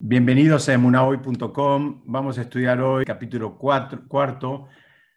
[0.00, 2.02] Bienvenidos a emunahoy.com.
[2.06, 4.68] Vamos a estudiar hoy capítulo 4, cuarto.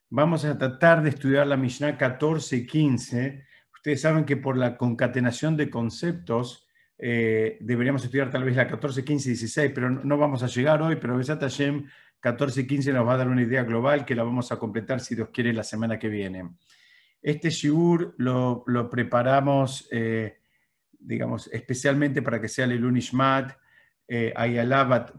[0.09, 3.45] Vamos a tratar de estudiar la Mishnah 14 y 15.
[3.75, 6.67] Ustedes saben que por la concatenación de conceptos
[6.97, 10.81] eh, deberíamos estudiar tal vez la 14, 15 y 16, pero no, vamos a llegar
[10.81, 11.85] hoy, pero Besat Hashem
[12.19, 14.99] 14 y 15 nos va a dar una idea global que la vamos a completar
[14.99, 16.55] si Dios quiere la semana que viene.
[17.21, 20.39] Este shiur lo, preparamos, eh,
[20.97, 23.60] digamos, especialmente para que sea el Ishmat,
[24.07, 25.11] eh, Ayala Bat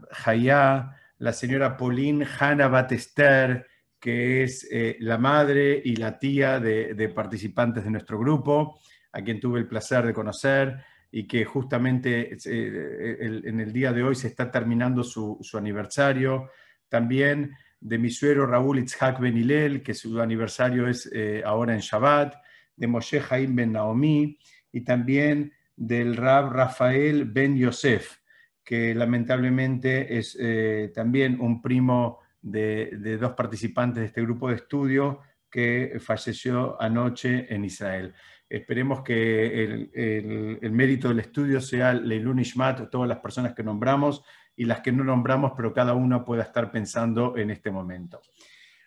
[1.19, 3.65] la señora Pauline Hanna Batester,
[3.99, 8.79] que es eh, la madre y la tía de, participantes de nuestro grupo,
[9.11, 14.03] a quien tuve el placer de conocer y que justamente eh, en el día de
[14.03, 16.49] hoy se está terminando su, aniversario.
[16.89, 21.09] También de mi suero Raúl Itzhak Ben Hillel, que su aniversario es
[21.45, 22.35] ahora en Shabbat,
[22.75, 24.37] de Moshe Haim Ben Naomi
[24.71, 28.17] y también del Rab Rafael Ben Yosef,
[28.63, 35.19] que lamentablemente es eh, también un primo de, dos participantes de este grupo de estudio
[35.49, 38.13] que falleció anoche en Israel.
[38.49, 44.23] Esperemos que el, mérito del estudio sea Leilun Ishmat, todas las personas que nombramos
[44.55, 48.21] y las que no nombramos, pero cada uno pueda estar pensando en este momento.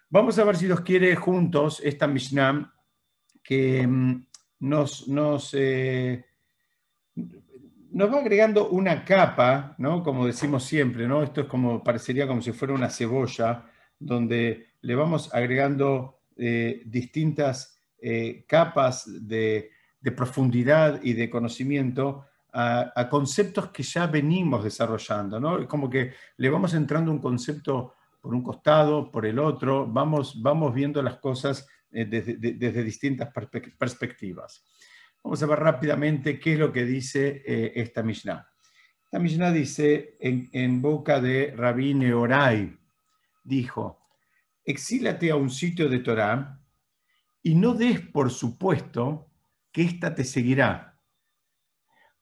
[0.08, 2.72] Vamos a ver si nos quiere juntos esta Mishnah
[3.42, 4.26] que mm,
[4.60, 6.24] nos, nos eh,
[7.96, 10.02] nos va agregando una capa, ¿no?
[10.02, 11.22] Como decimos siempre, ¿no?
[11.22, 13.64] Esto es como, parecería como si fuera una cebolla,
[13.98, 19.70] donde le vamos agregando eh, distintas eh, capas de,
[20.14, 25.58] profundidad y de conocimiento a, conceptos que ya venimos desarrollando, ¿no?
[25.58, 30.42] Es como que le vamos entrando un concepto por un costado, por el otro, vamos,
[30.42, 33.32] vamos viendo las cosas eh, desde, distintas
[33.78, 34.62] perspectivas.
[35.26, 38.48] Vamos a ver rápidamente qué es lo que dice eh, esta Mishnah.
[39.06, 42.78] Esta Mishnah dice en, boca de Rabí Neorai,
[43.42, 44.06] dijo,
[44.64, 46.60] exílate a un sitio de Torah
[47.42, 49.32] y no des por supuesto
[49.72, 51.00] que ésta te seguirá,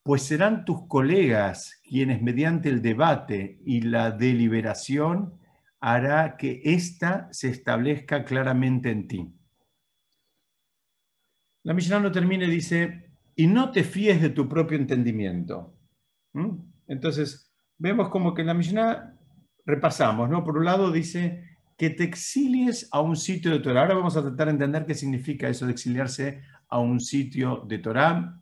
[0.02, 5.38] pues serán tus colegas quienes mediante el debate y la deliberación
[5.78, 9.34] hará que ésta se establezca claramente en ti.
[11.64, 15.74] La Mishnah no termina y dice, y no te fíes de tu propio entendimiento.
[16.34, 16.58] ¿Mm?
[16.86, 19.18] Entonces, vemos como que en la Mishnah
[19.64, 20.44] repasamos, ¿no?
[20.44, 21.42] Por un lado dice
[21.76, 23.82] que te exilies a un sitio de Torah.
[23.82, 27.78] Ahora vamos a tratar de entender qué significa eso de exiliarse a un sitio de
[27.78, 28.40] Torah.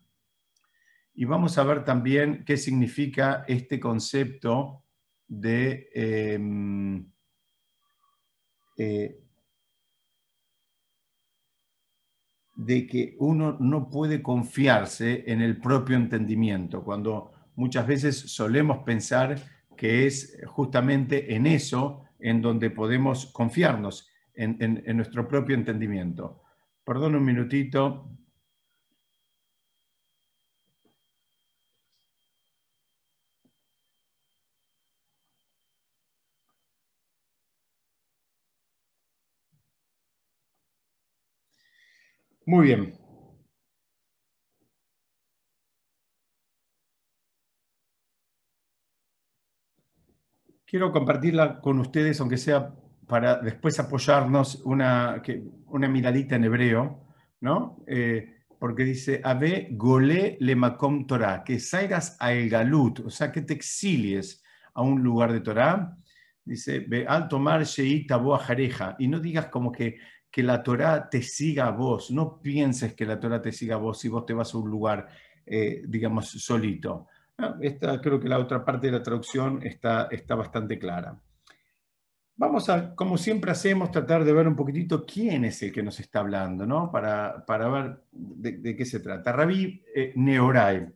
[1.15, 4.83] Y vamos a ver también qué significa este concepto
[5.27, 7.09] de em,
[8.77, 9.22] eh,
[12.55, 19.35] de que uno no puede confiarse en el propio entendimiento, cuando muchas veces solemos pensar
[19.75, 26.41] que es justamente en eso en donde podemos confiarnos, en, nuestro propio entendimiento.
[26.83, 28.09] Perdón un minutito.
[42.45, 42.93] Muy bien.
[50.65, 52.73] Quiero compartirla con ustedes, aunque sea
[53.07, 55.21] para después apoyarnos una,
[55.67, 57.05] una miradita en hebreo,
[57.41, 57.83] ¿no?
[57.85, 63.31] Eh, porque dice, Ave gole le makom Torah, que salgas a el galut, o sea,
[63.31, 64.41] que te exilies
[64.73, 65.97] a un lugar de Torah.
[66.45, 69.97] Dice, ve al tomar sheita jareja, y no digas como que
[70.33, 72.09] que la Torah te siga a vos.
[72.09, 74.67] No pienses que la Torah te siga a vos si vos te vas a un
[74.67, 75.07] lugar,
[75.45, 77.05] eh, digamos, solito.
[77.37, 81.21] Ah, esta, creo que la otra parte de la traducción está, está bastante clara.
[82.35, 85.99] Vamos a, como siempre hacemos, tratar de ver un poquitito quién es el que nos
[85.99, 86.91] está hablando, ¿no?
[86.91, 89.33] Para, para ver de, qué se trata.
[89.33, 90.87] Rabí eh, Neorai.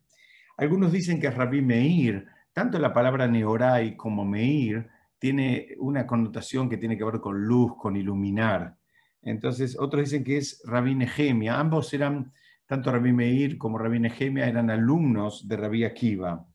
[0.57, 2.25] Algunos dicen que es Rabí Meir.
[2.53, 7.77] Tanto la palabra Neorai como Meir tiene una connotación que tiene que ver con luz,
[7.77, 8.76] con iluminar.
[9.21, 11.59] Entonces, otros dicen que es Rabí Nehemia.
[11.59, 12.31] Ambos eran,
[12.65, 16.45] tanto Rabí Meir como Rabí Nehemia, eran alumnos de Rabí Akiva.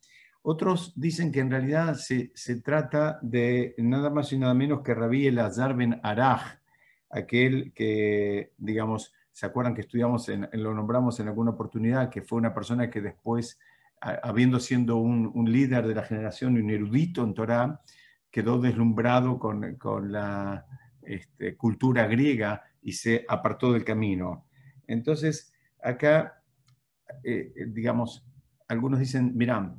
[0.43, 2.32] Otros dicen que en realidad se,
[2.62, 6.59] trata de nada más y nada menos que Rabí Elazar ben Araj,
[7.11, 12.38] aquel que, digamos, ¿se acuerdan que estudiamos, en, lo nombramos en alguna oportunidad, que fue
[12.38, 13.61] una persona que después,
[14.00, 17.81] habiendo sido un, líder de la generación y un erudito en Torah,
[18.29, 20.67] quedó deslumbrado con, con la
[21.02, 24.46] este, cultura griega y se apartó del camino.
[24.87, 25.52] Entonces,
[25.82, 26.43] acá,
[27.25, 28.25] eh, digamos,
[28.69, 29.75] algunos dicen, mirá,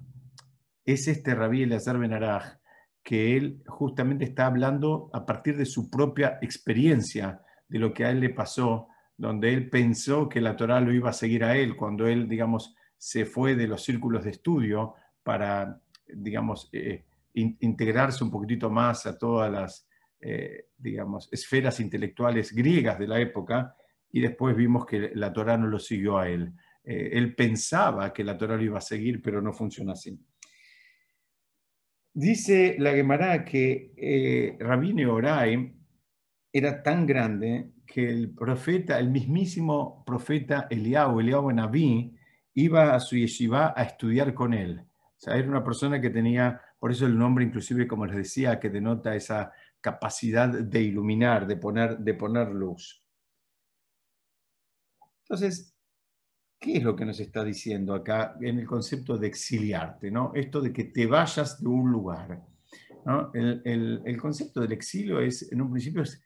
[0.86, 2.14] es este Rabí Elazar Ben
[3.04, 8.12] que él justamente está hablando a partir de su propia experiencia, de lo que a
[8.12, 8.88] él le pasó,
[9.18, 12.76] donde él pensó que la Torah lo iba a seguir a él, cuando él, digamos,
[12.98, 17.04] se fue de los círculos de estudio para, digamos, eh,
[17.34, 19.88] integrarse un poquitito más a todas las,
[20.24, 23.76] eh, digamos, esferas intelectuales griegas de la época,
[24.12, 26.54] y después vimos que la Torah no lo siguió a él.
[26.84, 30.18] Eh, él pensaba que la Torah lo iba a seguir, pero no funciona así.
[32.14, 35.08] Dice la Gemara que eh, Rabine
[36.52, 42.16] era tan grande que el profeta, el mismísimo profeta Eliyahu, Eliyahu Naví,
[42.54, 44.80] iba a su yeshiva a estudiar con él.
[44.80, 48.60] O sea, era una persona que tenía, por eso el nombre inclusive, como les decía,
[48.60, 49.52] que denota esa
[49.84, 53.04] capacidad de iluminar, de poner, de poner luz.
[55.24, 55.76] Entonces,
[56.58, 60.10] ¿qué es lo que nos está diciendo acá en el concepto de exiliarte?
[60.10, 60.32] ¿no?
[60.34, 62.48] Esto de que te vayas de un lugar.
[63.34, 66.24] El, concepto del exilio es, en un principio, es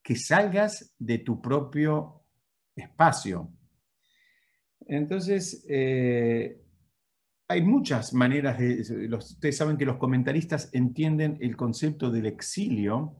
[0.00, 2.22] que salgas de tu propio
[2.76, 3.50] espacio.
[4.86, 6.67] Entonces, eh,
[7.48, 9.08] hay muchas maneras de...
[9.16, 13.16] ustedes saben que los comentaristas entienden el concepto del exilio,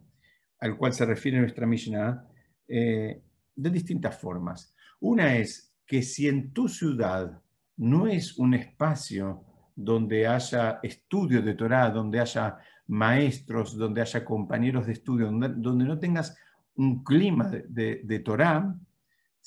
[0.60, 2.26] al cual se refiere nuestra Mishnah,
[2.68, 3.22] eh,
[3.56, 4.74] de distintas formas.
[5.00, 7.40] Una es que si en tu ciudad
[7.78, 9.44] no es un espacio
[9.74, 12.58] donde haya estudio de Torah, donde haya
[12.88, 16.36] maestros, donde haya compañeros de estudio, donde, no tengas
[16.74, 18.74] un clima de, de, Torah,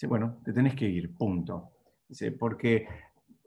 [0.07, 1.71] bueno, te tenés que ir, punto.
[2.39, 2.87] Porque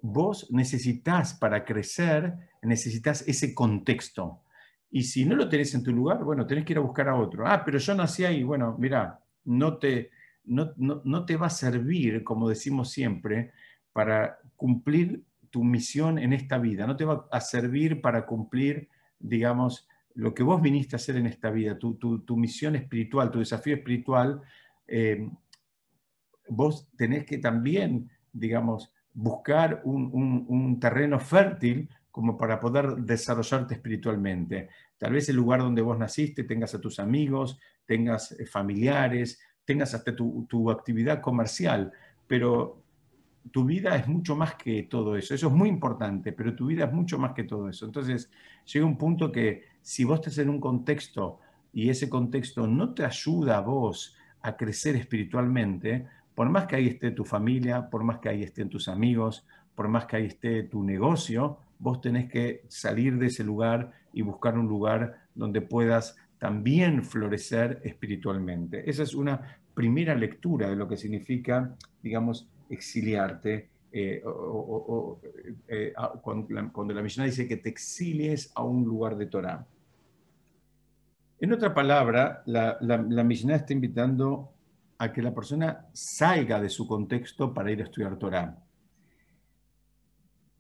[0.04, 4.42] vos necesitas para crecer, necesitas ese contexto.
[4.90, 7.16] Y si no lo tenés en tu lugar, bueno, tenés que ir a buscar a
[7.16, 7.46] otro.
[7.46, 10.10] Ah, pero yo nací ahí, bueno, mira, no te,
[10.44, 13.52] no, te va a servir, como decimos siempre,
[13.94, 19.88] para cumplir tu misión en esta vida, no te va a servir para cumplir, digamos,
[20.14, 24.42] lo que vos viniste a hacer en esta vida, tu, misión espiritual, tu desafío espiritual,
[24.86, 25.30] eh,
[26.50, 34.68] vos tenés que también, digamos, buscar un, terreno fértil como para poder desarrollarte espiritualmente.
[34.98, 39.94] Tal vez el lugar donde vos naciste tengas a tus amigos, tengas eh, familiares, tengas
[39.94, 41.92] hasta tu, actividad comercial,
[42.26, 42.82] pero
[43.50, 45.34] tu vida es mucho más que todo eso.
[45.34, 47.86] Eso es muy importante, pero tu vida es mucho más que todo eso.
[47.86, 48.30] Entonces,
[48.72, 51.40] llega un punto que si vos estás en un contexto
[51.72, 56.88] y ese contexto no te ayuda a vos a crecer espiritualmente, por más que ahí
[56.88, 60.64] esté tu familia, por más que ahí estén tus amigos, por más que ahí esté
[60.64, 66.16] tu negocio, vos tenés que salir de ese lugar y buscar un lugar donde puedas
[66.38, 68.88] también florecer espiritualmente.
[68.88, 73.68] Esa es una primera lectura de lo que significa, digamos, exiliarte.
[73.92, 74.22] Eh,
[75.68, 79.64] eh, cuando, la, misión dice que te exilies a un lugar de Torah.
[81.38, 83.22] En otra palabra, la, la,
[83.54, 84.53] está invitando
[85.04, 88.56] a que la persona salga de su contexto para ir a estudiar Torah.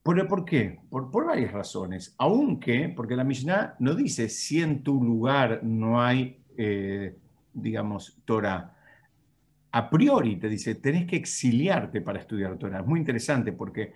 [0.02, 0.80] ¿Por, ¿Por qué?
[0.90, 2.14] Por, por, varias razones.
[2.18, 7.16] Aunque, porque la Mishnah no dice si en tu lugar no hay, eh,
[7.54, 8.76] digamos, Torah.
[9.72, 12.80] A priori te dice, tenés que exiliarte para estudiar Torah.
[12.80, 13.94] Es muy interesante porque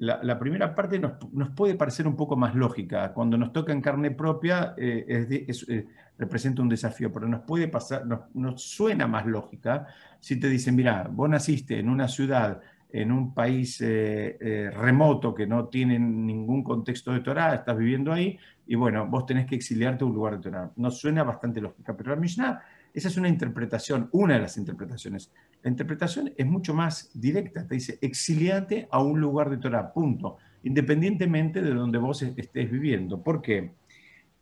[0.00, 3.12] la, primera parte nos, puede parecer un poco más lógica.
[3.12, 5.86] Cuando nos toca en carne propia, eh, eh,
[6.18, 9.86] representa un desafío, pero nos puede pasar, nos, suena más lógica
[10.18, 12.60] si te dicen, mira, vos naciste en una ciudad
[12.92, 18.38] en un país eh, remoto que no tiene ningún contexto de Torah, estás viviendo ahí,
[18.66, 20.70] y bueno, vos tenés que exiliarte a un lugar de Torah.
[20.76, 22.62] Nos suena bastante lógica, pero la Mishnah,
[22.94, 25.32] esa es una interpretación, una de las interpretaciones.
[25.62, 30.38] La interpretación es mucho más directa, te dice, exiliate a un lugar de Torah, punto,
[30.62, 33.22] independientemente de donde vos estés viviendo.
[33.22, 33.72] ¿Por qué?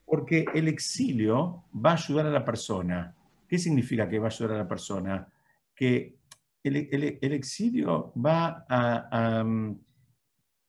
[0.05, 3.15] Porque el exilio va a ayudar a la persona.
[3.49, 5.29] ¿Qué significa que va a ayudar a la persona?
[5.75, 6.17] Que
[6.63, 9.79] el, exilio va a, mm,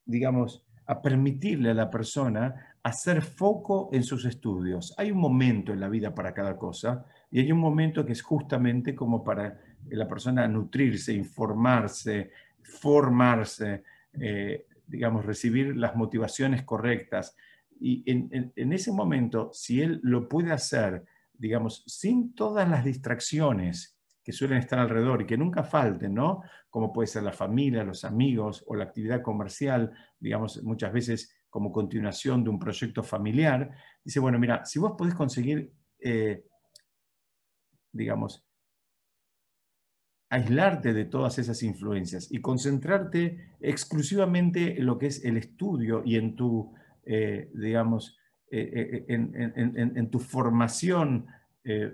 [0.06, 4.94] digamos, a permitirle a la persona hacer foco en sus estudios.
[4.98, 8.22] Hay un momento en la vida para cada cosa y hay un momento que es
[8.22, 9.60] justamente como para
[9.90, 12.32] la persona nutrirse, informarse,
[12.62, 13.84] formarse,
[14.20, 17.36] eh, digamos, recibir las motivaciones correctas.
[17.80, 24.34] Y en, ese momento, si él lo puede hacer, digamos, sin todas las distracciones que
[24.34, 26.42] suelen estar alrededor y que nunca falten, ¿no?
[26.70, 31.72] Como puede ser la familia, los amigos o la actividad comercial, digamos, muchas veces como
[31.72, 33.72] continuación de un proyecto familiar.
[34.04, 36.44] Dice, bueno, mira, si vos podés conseguir, eh,
[37.92, 38.46] digamos,
[40.30, 46.18] aislarte de todas esas influencias y concentrarte exclusivamente en lo que es el estudio y
[46.18, 48.18] en tu, eh, digamos,
[48.52, 51.28] eh, en, tu formación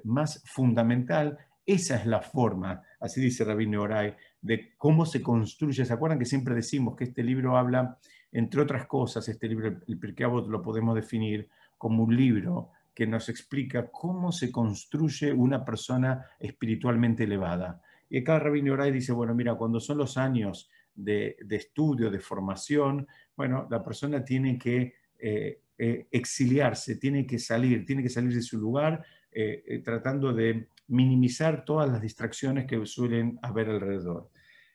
[0.06, 5.84] más fundamental, esa es la forma, así dice Rabino Oray, de cómo se construye.
[5.84, 7.98] ¿Se acuerdan que siempre decimos que este libro habla,
[8.32, 13.28] entre otras cosas, este libro, el Pirkei lo podemos definir como un libro que nos
[13.28, 17.82] explica cómo se construye una persona espiritualmente elevada.
[18.10, 23.06] Y acá Rabino Oray dice, bueno, mira, cuando son los años de, estudio, de formación,
[23.36, 28.42] bueno, la persona tiene que eh, eh, exiliarse, tiene que salir, tiene que salir de
[28.42, 34.30] su lugar, eh, tratando de minimizar todas las distracciones que suelen haber alrededor.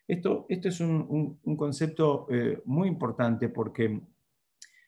[0.06, 2.26] Esto, esto es un, concepto
[2.66, 4.00] muy importante porque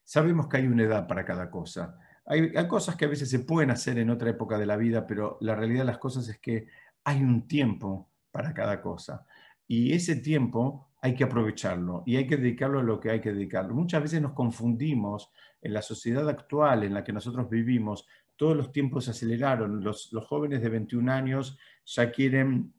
[0.04, 1.96] sabemos que hay una edad para cada cosa.
[2.24, 5.38] Hay, cosas que a veces se pueden hacer en otra época de la vida, pero
[5.40, 6.66] la realidad de las cosas es que
[7.04, 9.26] hay un tiempo para cada cosa.
[9.66, 13.32] Y ese tiempo hay que aprovecharlo y hay que dedicarlo a lo que hay que
[13.32, 13.74] dedicarlo.
[13.74, 18.06] Muchas veces nos confundimos en la sociedad actual en la que nosotros vivimos.
[18.36, 19.82] Todos los tiempos se aceleraron.
[19.82, 22.72] Los, los jóvenes de 21 años ya quieren,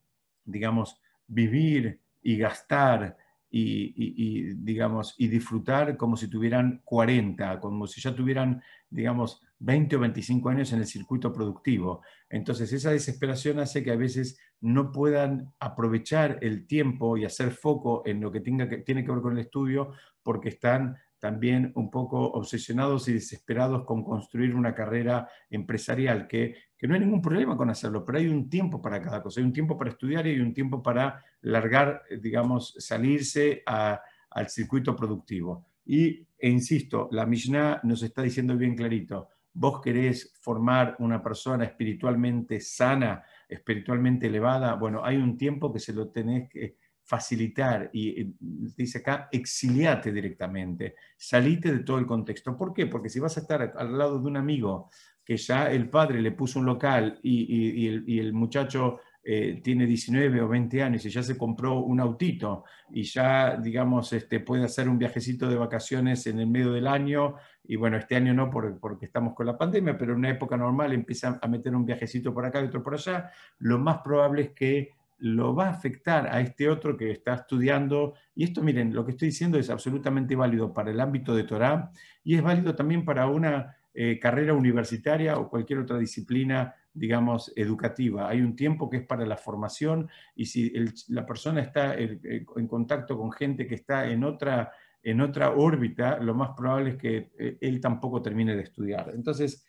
[0.45, 3.17] digamos, vivir y gastar
[3.55, 9.99] y, digamos, y disfrutar como si tuvieran 40, como si ya tuvieran, digamos, 20 o
[9.99, 12.01] 25 años en el circuito productivo.
[12.29, 18.01] Entonces, esa desesperación hace que a veces no puedan aprovechar el tiempo y hacer foco
[18.05, 19.91] en lo que, tenga que tiene que ver con el estudio
[20.23, 26.95] porque están también un poco obsesionados y desesperados con construir una carrera empresarial, que, no
[26.95, 29.77] hay ningún problema con hacerlo, pero hay un tiempo para cada cosa, hay un tiempo
[29.77, 35.65] para estudiar y hay un tiempo para largar, digamos, salirse al circuito productivo.
[35.85, 41.63] Y, e insisto, la Mishnah nos está diciendo bien clarito, vos querés formar una persona
[41.63, 48.33] espiritualmente sana, espiritualmente elevada, bueno, hay un tiempo que se lo tenés que facilitar y
[48.39, 52.57] dice acá, exiliate directamente, salite de todo el contexto.
[52.57, 52.87] ¿Por qué?
[52.87, 54.89] Porque si vas a estar al lado de un amigo
[55.23, 60.47] que ya el padre le puso un local y, el, muchacho eh, tiene 19 o
[60.49, 64.97] 20 años y ya se compró un autito y ya, digamos, este, puede hacer un
[64.97, 69.33] viajecito de vacaciones en el medio del año, y bueno, este año no porque estamos
[69.33, 72.61] con la pandemia, pero en una época normal empieza a meter un viajecito por acá
[72.61, 74.91] y otro por allá, lo más probable es que
[75.23, 78.13] lo va a afectar a este otro que está estudiando.
[78.35, 81.91] Y esto, miren, lo que estoy diciendo es absolutamente válido para el ámbito de Torah
[82.25, 88.27] y es válido también para una eh, carrera universitaria o cualquier otra disciplina, digamos, educativa.
[88.27, 90.73] Hay un tiempo que es para la formación y si
[91.07, 96.35] la persona está en contacto con gente que está en otra, en otra órbita, lo
[96.35, 99.11] más probable es que eh, él tampoco termine de estudiar.
[99.15, 99.65] Entonces,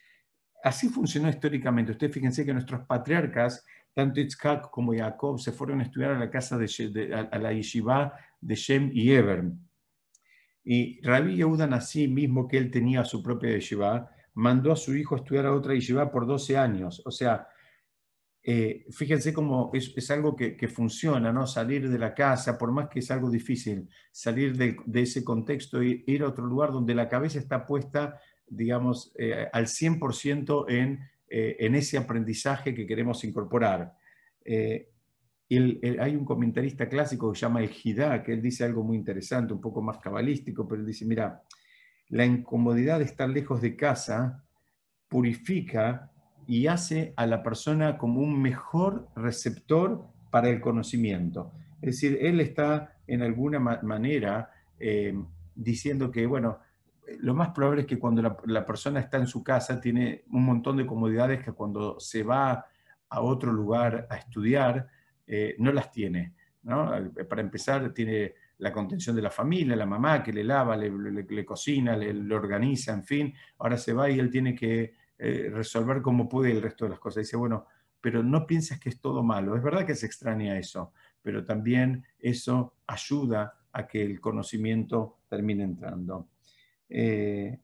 [0.64, 1.92] así funcionó históricamente.
[1.92, 6.30] Ustedes fíjense que nuestros patriarcas tanto Itzhak como Jacob se fueron a estudiar a la
[6.30, 9.44] casa de, a, la yeshiva de Shem y Eber.
[10.64, 15.14] Y Rabbi Yehuda así mismo que él tenía su propia yeshiva, mandó a su hijo
[15.14, 17.02] a estudiar a otra yeshiva por 12 años.
[17.04, 17.46] O sea,
[18.46, 21.46] eh, fíjense cómo es, algo que, funciona, ¿no?
[21.46, 26.04] Salir de la casa, por más que es algo difícil, salir de, ese contexto e
[26.06, 31.56] ir a otro lugar donde la cabeza está puesta, digamos, eh, al 100% en eh,
[31.60, 33.96] en ese aprendizaje que queremos incorporar.
[34.44, 34.90] Eh,
[36.00, 39.52] hay un comentarista clásico que se llama El Hidá, que él dice algo muy interesante,
[39.52, 41.42] un poco más cabalístico, pero él dice, mira,
[42.08, 44.44] la incomodidad de estar lejos de casa
[45.08, 46.10] purifica
[46.46, 51.52] y hace a la persona como un mejor receptor para el conocimiento.
[51.80, 55.14] Es decir, él está en alguna manera eh,
[55.54, 56.58] diciendo que, bueno,
[57.20, 60.76] lo más probable es que cuando la, persona está en su casa tiene un montón
[60.76, 62.66] de comodidades que cuando se va
[63.08, 64.88] a otro lugar a estudiar
[65.26, 66.34] eh, no las tiene.
[67.28, 71.96] Para empezar, tiene la contención de la familia, la mamá que le lava, le, cocina,
[71.96, 73.34] le, organiza, en fin.
[73.58, 76.98] Ahora se va y él tiene que eh, resolver como puede el resto de las
[76.98, 77.24] cosas.
[77.24, 77.66] Dice, bueno,
[78.00, 79.56] pero no piensas que es todo malo.
[79.56, 85.64] Es verdad que se extraña eso, pero también eso ayuda a que el conocimiento termine
[85.64, 86.28] entrando.
[86.96, 87.58] Eh,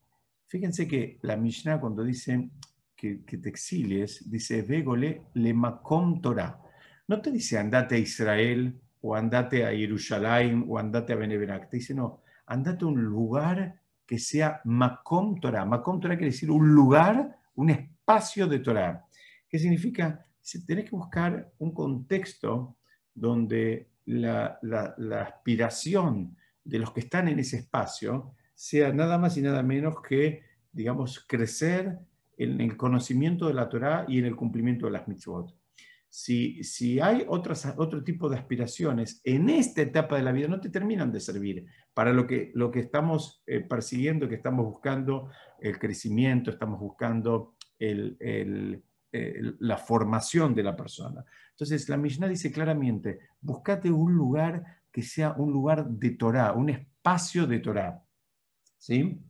[0.49, 2.50] fíjense que la Mishnah cuando dice
[2.96, 6.60] que, te exilies, dice, Vegole le makom Torah.
[7.06, 11.70] No te dice andate a Israel o andate a Jerusalén o andate a Beneverak.
[11.70, 15.64] Te dice, no, andate a un lugar que sea makom Torah.
[15.64, 19.06] Makom Torah quiere decir un lugar, un espacio de Torah.
[19.49, 20.26] ¿Qué significa?
[20.66, 22.78] Tenés que buscar un contexto
[23.14, 24.58] donde la
[25.20, 30.43] aspiración de los que están en ese espacio sea nada más y nada menos que,
[30.71, 31.99] digamos, crecer
[32.37, 35.57] en el conocimiento de la Torah y en el cumplimiento de las mitzvot.
[36.11, 40.61] si, si hay otras, otro tipo de aspiraciones en esta etapa de la vida, no
[40.61, 41.64] te terminan de servir
[41.95, 47.55] para lo que, lo que estamos eh, persiguiendo, que estamos buscando el crecimiento, estamos buscando
[47.81, 51.25] la formación de la persona.
[51.52, 56.69] Entonces, la Mishnah dice claramente, buscate un lugar que sea un lugar de Torah, un
[56.69, 58.05] espacio de Torah.
[58.80, 59.20] ¿Sí?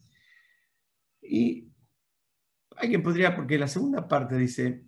[1.20, 1.68] Y
[2.76, 4.86] alguien podría, porque la segunda parte dice,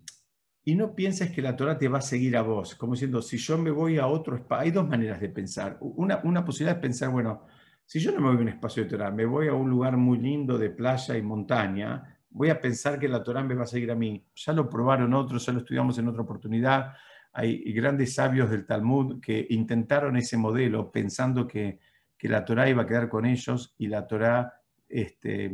[0.64, 3.38] y no pienses que la Torah te va a seguir a vos, como diciendo, si
[3.38, 5.78] yo me voy a otro espacio, hay dos maneras de pensar.
[5.81, 7.45] Una, una posibilidad es pensar, bueno,
[7.85, 9.97] si yo no me voy a un espacio de Torah, me voy a un lugar
[9.97, 13.66] muy lindo de playa y montaña, voy a pensar que la Torah me va a
[13.66, 14.25] seguir a mí.
[14.37, 16.92] Ya lo probaron otros, ya lo estudiamos en otra oportunidad.
[17.33, 21.81] Hay grandes sabios del Talmud que intentaron ese modelo pensando que,
[22.23, 24.55] que la Torah iba a quedar con ellos y la Torah
[24.88, 25.50] este,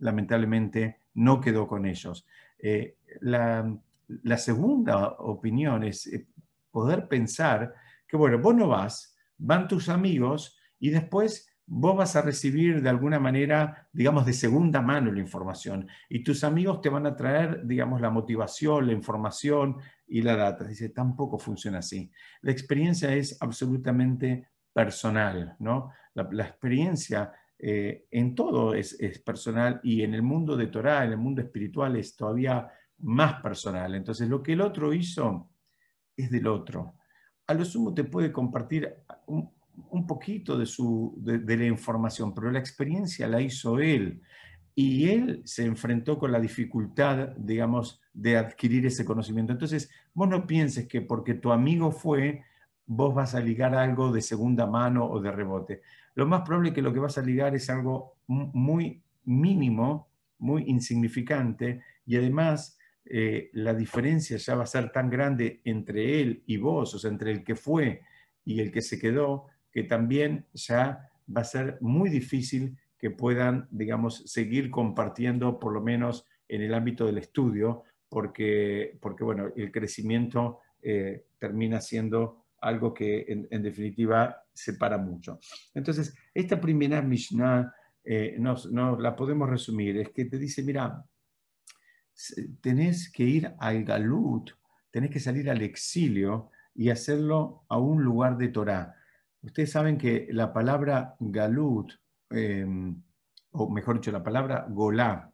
[0.00, 2.26] lamentablemente no quedó con ellos.
[2.58, 3.72] Eh, la,
[4.24, 6.26] la, segunda opinión es eh,
[6.72, 7.72] poder pensar
[8.08, 12.88] que, bueno, vos no vas, van tus amigos y después vos vas a recibir de
[12.88, 17.64] alguna manera, digamos, de segunda mano la información y tus amigos te van a traer,
[17.64, 19.76] digamos, la motivación, la información
[20.08, 20.64] y la data.
[20.64, 22.10] Dice, tampoco funciona así.
[22.40, 25.92] La experiencia es absolutamente personal, ¿no?
[26.30, 31.18] La, experiencia eh, en todo es, personal y en el mundo de Torah, en el
[31.18, 33.94] mundo espiritual es todavía más personal.
[33.94, 35.50] Entonces, lo que el otro hizo
[36.16, 36.94] es del otro.
[37.46, 38.92] A lo sumo te puede compartir
[39.26, 44.20] un, poquito de, su, de, la información, pero la experiencia la hizo él.
[44.74, 49.52] Y él se enfrentó con la dificultad, digamos, de adquirir ese conocimiento.
[49.52, 52.44] Entonces, vos no pienses que porque tu amigo fue,
[52.86, 55.82] vos vas a ligar algo de segunda mano o de rebote.
[56.18, 60.08] Lo más probable es que lo que vas a ligar es algo muy mínimo,
[60.38, 66.42] muy insignificante, y además eh, la diferencia ya va a ser tan grande entre él
[66.44, 68.02] y vos, o sea, entre el que fue
[68.44, 73.68] y el que se quedó, que también ya va a ser muy difícil que puedan,
[73.70, 79.70] digamos, seguir compartiendo, por lo menos en el ámbito del estudio, porque, porque bueno, el
[79.70, 85.38] crecimiento eh, termina siendo algo que en, definitiva separa mucho.
[85.74, 87.72] Entonces, esta primera Mishnah
[88.04, 91.04] eh, nos, la podemos resumir, es que te dice, mira,
[92.60, 94.50] tenés que ir al Galut,
[94.90, 98.94] tenés que salir al exilio y hacerlo a un lugar de Torah.
[99.42, 101.92] Ustedes saben que la palabra Galut,
[102.30, 103.02] em,
[103.52, 105.32] o mejor dicho, la palabra Golá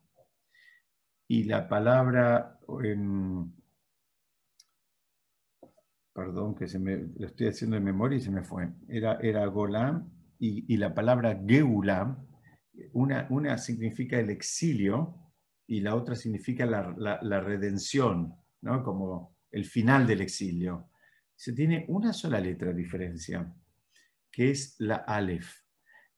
[1.26, 3.50] y la palabra em,
[6.14, 9.44] perdón, que se me, lo estoy haciendo de memoria y se me fue, era, era
[9.46, 12.18] Golán y, la palabra Geula,
[12.92, 15.24] una, una significa el exilio
[15.66, 18.82] y la otra significa la, redención, ¿no?
[18.84, 20.90] como el final del exilio.
[21.34, 23.52] Se tiene una sola letra de diferencia,
[24.30, 25.62] que es la Aleph.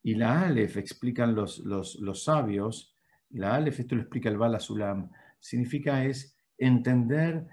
[0.03, 2.95] Y la Aleph, explican los, los, sabios,
[3.29, 7.47] la Aleph, esto lo explica el Bala Sulam, significa es entender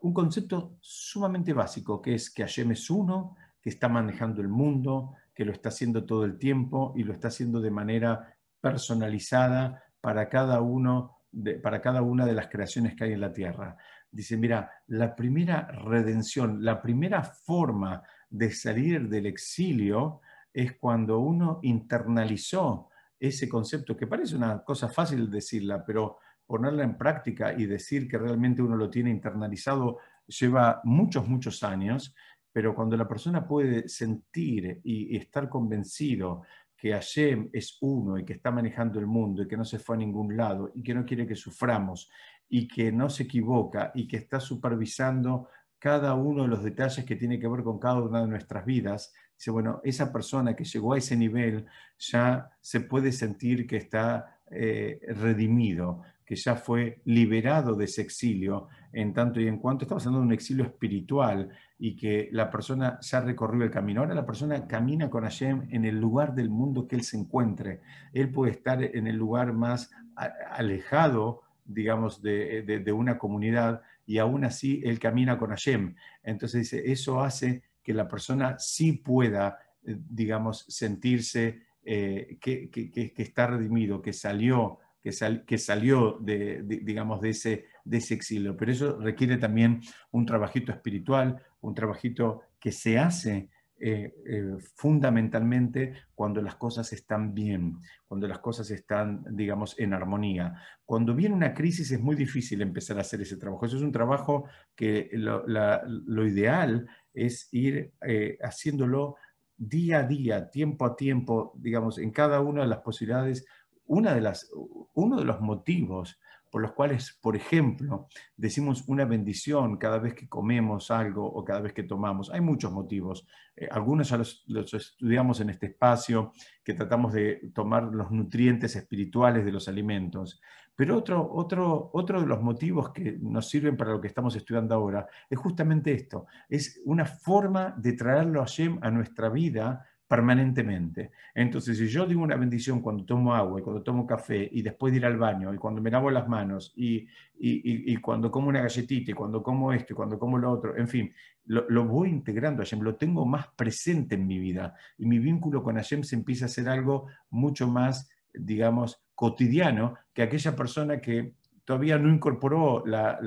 [0.00, 5.14] un concepto sumamente básico, que es que Hashem es uno, que está manejando el mundo,
[5.34, 10.28] que lo está haciendo todo el tiempo y lo está haciendo de manera personalizada para
[10.28, 11.18] cada, uno
[11.62, 13.76] para cada una de las creaciones que hay en la tierra.
[14.10, 20.20] Dice, mira, la primera redención, la primera forma de salir del exilio
[20.52, 26.18] es cuando uno internalizó ese concepto, que parece una cosa fácil decirla, pero
[26.50, 32.12] ponerla en práctica y decir que realmente uno lo tiene internalizado lleva muchos, muchos años,
[32.52, 36.42] pero cuando la persona puede sentir y, estar convencido
[36.76, 39.94] que Hashem es uno y que está manejando el mundo y que no se fue
[39.94, 42.10] a ningún lado y que no quiere que suframos
[42.48, 47.14] y que no se equivoca y que está supervisando cada uno de los detalles que
[47.14, 50.94] tiene que ver con cada una de nuestras vidas, dice, bueno, esa persona que llegó
[50.94, 57.74] a ese nivel ya se puede sentir que está eh, redimido, que ya fue liberado
[57.74, 61.96] de ese exilio, en tanto y en cuanto estamos hablando de un exilio espiritual y
[61.96, 64.00] que la persona ya recorrió el camino.
[64.00, 67.80] Ahora la persona camina con Hashem en el lugar del mundo que él se encuentre.
[68.12, 74.80] Él puede estar en el lugar más alejado, digamos, de, una comunidad y aún así
[74.84, 75.96] él camina con Hashem.
[76.22, 83.12] Entonces dice, eso hace que la persona sí pueda, eh, digamos, sentirse eh, que, que
[83.16, 88.56] está redimido, que salió que, salió de, digamos, de ese, exilio.
[88.56, 93.48] Pero eso requiere también un trabajito espiritual, un trabajito que se hace
[93.82, 100.54] eh, eh, fundamentalmente cuando las cosas están bien, cuando las cosas están, digamos, en armonía.
[100.84, 103.64] Cuando viene una crisis es muy difícil empezar a hacer ese trabajo.
[103.64, 109.16] Eso es un trabajo que lo, ideal es ir eh, haciéndolo
[109.56, 113.46] día a día, tiempo a tiempo, digamos, en cada una de las posibilidades.
[113.90, 114.48] Una de las,
[114.94, 116.16] uno de los motivos
[116.48, 121.60] por los cuales, por ejemplo, decimos una bendición cada vez que comemos algo o cada
[121.60, 122.30] vez que tomamos.
[122.30, 123.26] Hay muchos motivos.
[123.56, 129.44] Eh, algunos ya los, estudiamos en este espacio, que tratamos de tomar los nutrientes espirituales
[129.44, 130.40] de los alimentos.
[130.76, 134.76] Pero otro, otro, otro de los motivos que nos sirven para lo que estamos estudiando
[134.76, 136.26] ahora es justamente esto.
[136.48, 141.12] Es una forma de traerlo a Shem a nuestra vida permanentemente.
[141.32, 144.92] Entonces, si yo digo una bendición cuando tomo agua y cuando tomo café y después
[144.92, 147.06] de ir al baño y cuando me lavo las manos y,
[147.38, 150.88] y, cuando como una galletita y cuando como esto y cuando como lo otro, en
[150.88, 155.20] fin, lo, voy integrando a Hashem, lo tengo más presente en mi vida y mi
[155.20, 161.00] vínculo con Hashem se empieza a hacer algo mucho más, digamos, cotidiano que aquella persona
[161.00, 163.20] que todavía no incorporó la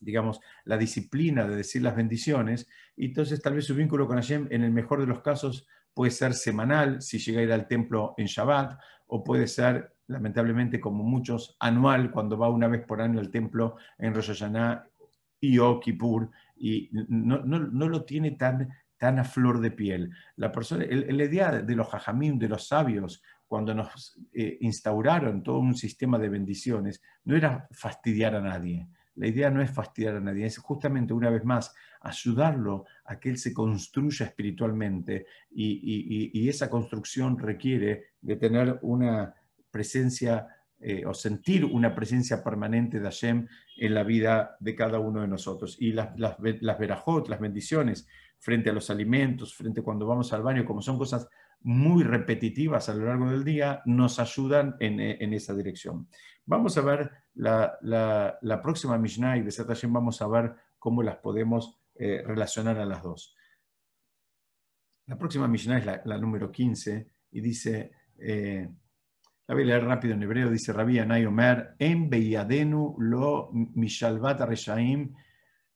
[0.00, 4.48] digamos, la disciplina de decir las bendiciones, y entonces tal vez su vínculo con Hashem,
[4.50, 8.14] en el mejor de los casos, puede ser semanal, si llega a ir al templo
[8.16, 13.18] en Shabbat, o puede ser, lamentablemente, como muchos, anual, cuando va una vez por año
[13.18, 14.84] al templo en Rosh Hashanah
[15.40, 20.12] y O Kippur, y no, lo tiene tan, tan a flor de piel.
[20.36, 25.58] La, persona, el, idea de los hajamim, de los sabios, cuando nos eh, instauraron todo
[25.58, 28.86] un sistema de bendiciones, no era fastidiar a nadie,
[29.18, 33.30] la idea no es fastidiar a nadie, es justamente una vez más ayudarlo a que
[33.30, 39.34] él se construya espiritualmente y, esa construcción requiere de tener una
[39.70, 40.46] presencia
[40.80, 45.28] eh, o sentir una presencia permanente de Hashem en la vida de cada uno de
[45.28, 45.76] nosotros.
[45.80, 48.06] Y las, las, las verajot, las bendiciones
[48.38, 51.28] frente a los alimentos, frente cuando vamos al baño, como son cosas
[51.60, 56.08] muy repetitivas a lo largo del día, nos ayudan en, en esa dirección.
[56.46, 61.78] Vamos a ver la, próxima Mishnah y de Hashem vamos a ver cómo las podemos
[61.94, 63.36] eh, relacionar a las dos.
[65.06, 68.68] La próxima Mishnah es la, número 15 y dice, eh,
[69.46, 74.40] la voy a leer rápido en hebreo, dice Rabbi Anay Omer, en Beyadenu lo mishalvat
[74.40, 75.14] reshaim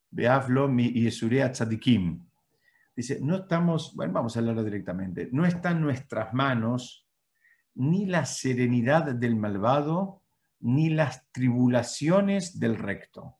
[0.09, 2.19] beavlo mi yesurea tzadikim.
[2.95, 7.07] Dice, no estamos, bueno, vamos a hablarlo directamente, no está en nuestras manos
[7.75, 10.21] ni la serenidad del malvado,
[10.59, 13.39] ni las tribulaciones del recto.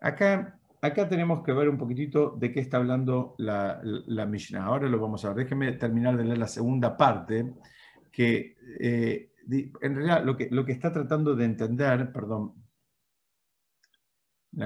[0.00, 3.80] Acá, acá tenemos que ver un poquitito de qué está hablando la,
[4.26, 4.64] Mishnah.
[4.64, 5.44] Ahora lo vamos a ver.
[5.44, 7.52] Déjenme terminar de leer la segunda parte,
[8.10, 12.54] que eh, en realidad lo que, lo que está tratando de entender, perdón,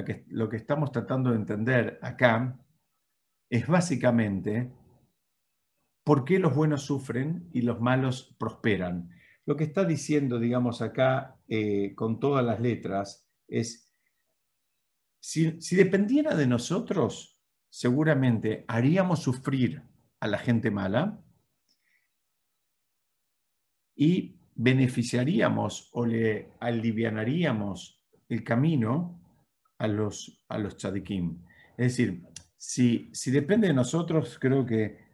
[0.04, 2.56] que, lo que estamos tratando de entender acá
[3.50, 4.72] es básicamente
[6.04, 9.10] por qué los buenos sufren y los malos prosperan.
[9.44, 13.92] Lo que está diciendo, digamos, acá eh, con todas las letras es,
[15.20, 19.82] si, dependiera de nosotros, seguramente haríamos sufrir
[20.20, 21.22] a la gente mala
[23.94, 29.20] y beneficiaríamos o le alivianaríamos el camino
[29.78, 30.76] a los, a los.
[30.84, 32.24] Es decir,
[32.56, 35.06] si, si depende de nosotros, creo que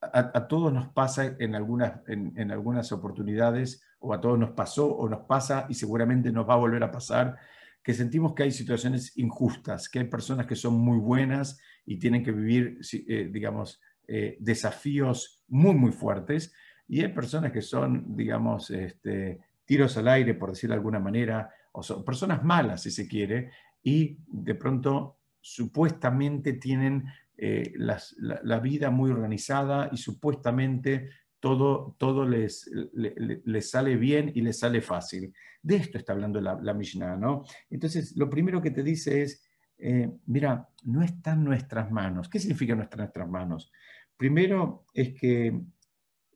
[0.00, 5.08] a, todos nos pasa en algunas, en, algunas oportunidades, o a todos nos pasó o
[5.08, 7.36] nos pasa y seguramente nos va a volver a pasar,
[7.82, 12.24] que sentimos que hay situaciones injustas, que hay personas que son muy buenas y tienen
[12.24, 16.52] que vivir, eh, digamos, eh, desafíos muy, muy fuertes,
[16.88, 21.50] y hay personas que son, digamos, este, tiros al aire, por decirlo de alguna manera,
[21.72, 23.50] o son personas malas, si se quiere,
[23.82, 25.15] y de pronto
[25.46, 27.04] supuestamente tienen
[27.36, 34.58] eh, la, vida muy organizada y supuestamente todo, todo les, les, sale bien y les
[34.58, 35.32] sale fácil.
[35.62, 37.44] De esto está hablando la, la Mishnah, ¿no?
[37.70, 39.46] Entonces, lo primero que te dice es,
[39.78, 42.28] eh, mira, no está en nuestras manos.
[42.28, 43.70] ¿Qué significa no está en nuestras manos?
[44.16, 45.60] Primero es que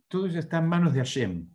[0.06, 1.48] todo eso está en manos de Hashem.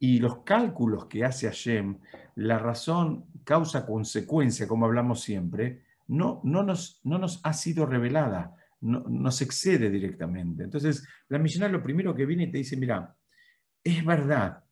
[0.00, 2.00] Y los cálculos que hace Hashem,
[2.34, 8.54] la razón, causa, consecuencia, como hablamos siempre, no, no, nos, no nos ha sido revelada
[8.80, 10.64] no, se excede directamente.
[10.64, 13.14] Entonces, la misión lo primero que viene y te dice, mira,
[13.84, 14.64] es verdad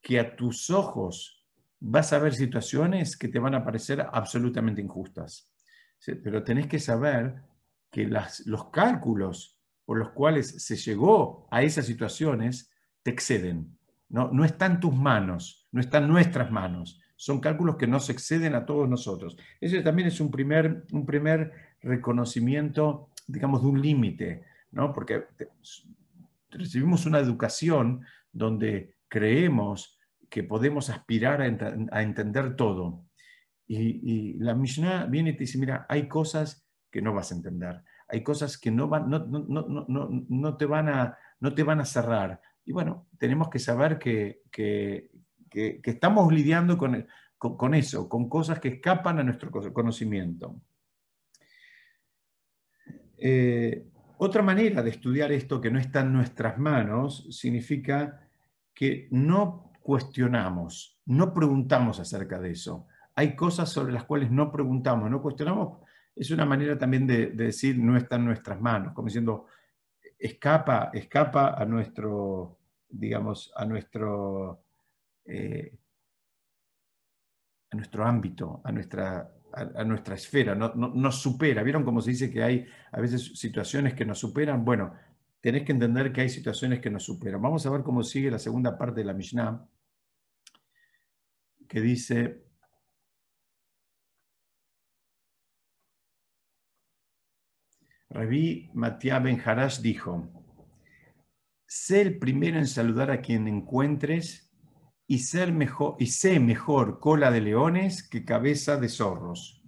[0.00, 1.46] que a tus ojos
[1.78, 5.52] vas a ver situaciones que te van a parecer absolutamente injustas,
[6.22, 7.42] pero tenés que saber
[7.90, 12.70] que los cálculos por los cuales se llegó a esas situaciones
[13.02, 13.76] te exceden.
[14.08, 16.99] No, no está en tus manos, no está en nuestras manos.
[17.20, 19.36] Son cálculos que no se exceden a todos nosotros.
[19.60, 21.52] Ese también es un primer, un primer
[21.82, 24.44] reconocimiento digamos, de un límite.
[24.72, 24.92] ¿no?
[24.92, 25.24] Porque
[26.50, 33.04] recibimos una educación donde creemos que podemos aspirar a, entender todo.
[33.66, 37.82] Y, la Mishnah viene y te dice, mira, hay cosas que no vas a entender,
[38.08, 41.84] hay cosas que no, van, no, no, no, te, van a, no te van a
[41.84, 42.40] cerrar.
[42.64, 45.09] Y bueno, tenemos que saber que,
[45.50, 50.54] que, estamos lidiando con, con, eso, con cosas que escapan a nuestro conocimiento.
[53.18, 53.84] Eh,
[54.18, 58.28] otra manera de estudiar esto que no está en nuestras manos significa
[58.72, 62.86] que no cuestionamos, no preguntamos acerca de eso.
[63.14, 65.78] Hay cosas sobre las cuales no preguntamos, no cuestionamos.
[66.14, 69.46] Es una manera también de, decir no está en nuestras manos, como diciendo
[70.18, 72.58] escapa, escapa a nuestro,
[72.88, 74.62] digamos, a nuestro,
[75.30, 75.78] eh,
[77.70, 81.62] a nuestro ámbito, a nuestra a, nuestra esfera, no, nos supera.
[81.62, 84.64] ¿Vieron cómo se dice que hay a veces situaciones que nos superan?
[84.64, 84.94] Bueno,
[85.40, 87.42] tenés que entender que hay situaciones que nos superan.
[87.42, 89.66] Vamos a ver cómo sigue la segunda parte de la Mishnah,
[91.68, 92.44] que dice...
[98.12, 99.40] Rabí Matías Ben
[99.82, 100.28] dijo,
[101.64, 104.49] sé el primero en saludar a quien encuentres
[105.10, 109.60] y, ser mejor, y sé mejor cola de leones que cabeza de zorros.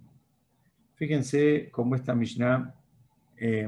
[0.95, 2.73] Fíjense cómo esta Mishnah
[3.35, 3.67] eh,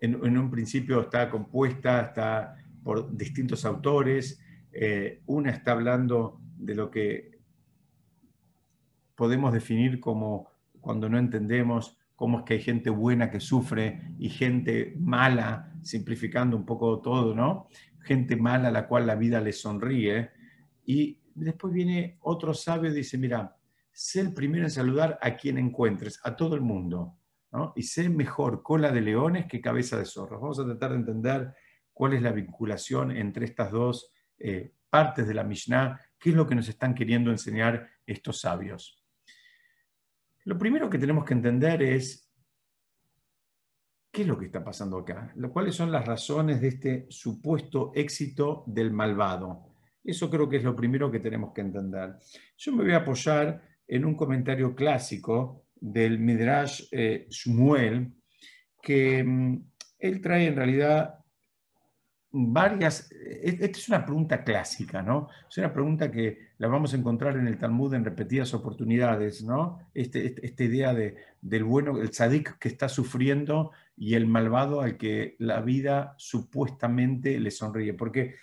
[0.00, 4.40] en, un principio está compuesta está por distintos autores.
[4.72, 7.38] Eh, una está hablando de lo que
[9.14, 10.48] podemos definir como
[10.80, 16.56] cuando no entendemos cómo es que hay gente buena que sufre y gente mala, simplificando
[16.56, 17.68] un poco todo, ¿no?
[18.04, 20.30] Gente mala a la cual la vida le sonríe.
[20.84, 23.56] Y después viene otro sabio y dice, mira,
[23.90, 27.16] sé el primero en saludar a quien encuentres, a todo el mundo.
[27.76, 30.40] Y sé mejor cola de leones que cabeza de zorros.
[30.40, 31.54] Vamos a tratar de entender
[31.92, 36.46] cuál es la vinculación entre estas dos eh, partes de la Mishnah, qué es lo
[36.46, 39.04] que nos están queriendo enseñar estos sabios.
[40.44, 42.23] Lo primero que tenemos que entender es
[44.14, 45.34] ¿Qué es lo que está pasando acá?
[45.52, 49.74] ¿Cuáles son las razones de este supuesto éxito del malvado?
[50.04, 52.14] Eso creo que es lo primero que tenemos que entender.
[52.56, 58.12] Yo me voy a apoyar en un comentario clásico del Midrash eh, Shmuel,
[58.80, 59.64] que mm,
[59.98, 61.18] él trae en realidad
[62.36, 63.10] varias,
[63.42, 65.28] esta es una pregunta clásica, ¿no?
[65.48, 69.78] Es una pregunta que la vamos a encontrar en el Talmud en repetidas oportunidades, ¿no?
[69.92, 74.80] Este, este esta idea de, del bueno, el tzadik que está sufriendo y el malvado
[74.80, 77.94] al que la vida supuestamente le sonríe.
[77.94, 78.34] Porque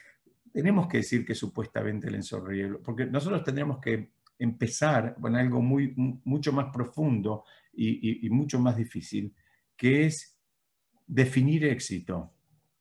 [0.52, 5.94] tenemos que decir que supuestamente le sonríe, porque nosotros tendríamos que empezar con algo muy,
[6.26, 9.34] mucho más profundo y mucho más difícil,
[9.78, 10.38] que es
[11.08, 12.34] definir éxito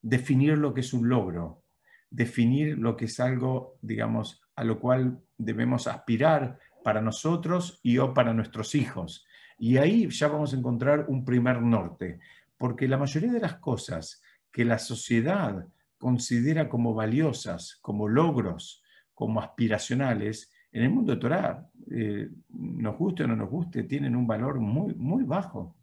[0.02, 1.64] definir lo que es un logro,
[2.10, 8.14] definir lo que es algo, digamos, a lo cual debemos aspirar para nosotros y o
[8.14, 9.26] para nuestros hijos.
[9.58, 12.18] Y ahí ya vamos a encontrar un primer norte,
[12.60, 14.20] porque la mayoría de las cosas
[14.52, 18.82] que la sociedad considera como valiosas, como logros,
[19.14, 24.14] como aspiracionales, en el mundo de Torah, eh, nos guste o no nos guste, tienen
[24.14, 25.74] un valor muy, muy bajo.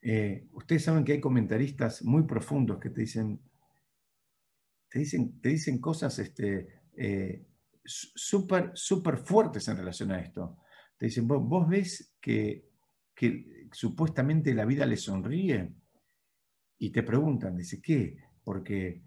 [0.00, 3.40] Eh, ustedes saben que hay comentaristas muy profundos que te dicen,
[4.88, 7.44] te dicen, te dicen cosas este, eh,
[7.82, 10.58] súper super fuertes en relación a esto.
[10.96, 12.70] Te dicen, vos, ves que,
[13.16, 15.72] que, supuestamente la vida le sonríe
[16.78, 18.16] y te preguntan, dice, ¿qué?
[18.44, 19.02] Porque,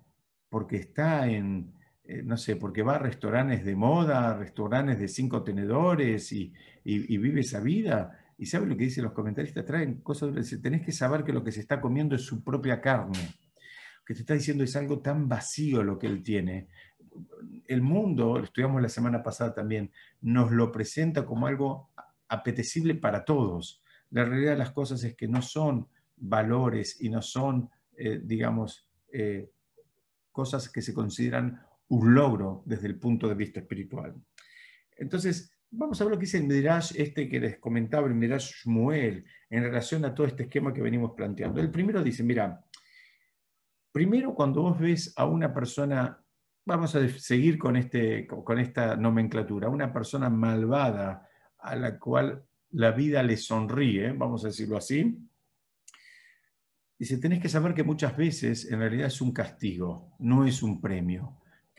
[0.49, 5.43] porque está en, eh, no sé, porque va a restaurantes de moda, restaurantes de cinco
[5.43, 8.17] tenedores y, y vive esa vida.
[8.37, 11.51] Y sabe lo que dicen los comentaristas, traen cosas, tenés que saber que lo que
[11.51, 13.19] se está comiendo es su propia carne.
[13.19, 16.69] Lo que te está diciendo es algo tan vacío lo que él tiene.
[17.67, 19.91] El mundo, lo estudiamos la semana pasada también,
[20.21, 21.91] nos lo presenta como algo
[22.29, 23.83] apetecible para todos.
[24.11, 28.87] La realidad de las cosas es que no son valores y no son, eh, digamos,
[29.11, 29.51] eh,
[30.31, 34.15] cosas que se consideran un logro desde el punto de vista espiritual.
[34.97, 38.63] Entonces, Vamos a ver lo que dice el Midrash, este que les comentaba, el Midrash
[38.63, 41.61] Shmuel, en relación a todo este esquema que venimos planteando.
[41.61, 42.65] El primero dice, mira,
[43.91, 46.23] primero cuando vos ves a una persona,
[46.65, 52.91] vamos a seguir con, este, con esta nomenclatura, una persona malvada a la cual la
[52.91, 55.17] vida le sonríe, vamos a decirlo así,
[56.97, 60.81] dice, tenés que saber que muchas veces en realidad es un castigo, no es un
[60.81, 61.37] premio.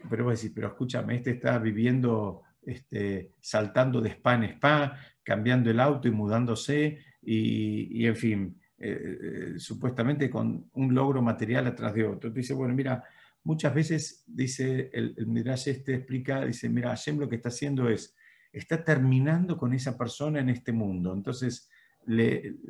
[0.09, 5.71] Pero vos decís, pero escúchame, este está viviendo este, saltando de spa en spa, cambiando
[5.71, 12.07] el auto y mudándose, y, en fin, eh, supuestamente con un logro material atrás de
[12.07, 12.31] otro.
[12.31, 13.05] Dice, bueno, mira,
[13.45, 18.17] muchas veces, dice el, el este, explica, dice, mira, Hashem lo que está haciendo es,
[18.53, 21.13] está terminando con esa persona en este mundo.
[21.13, 21.69] Entonces,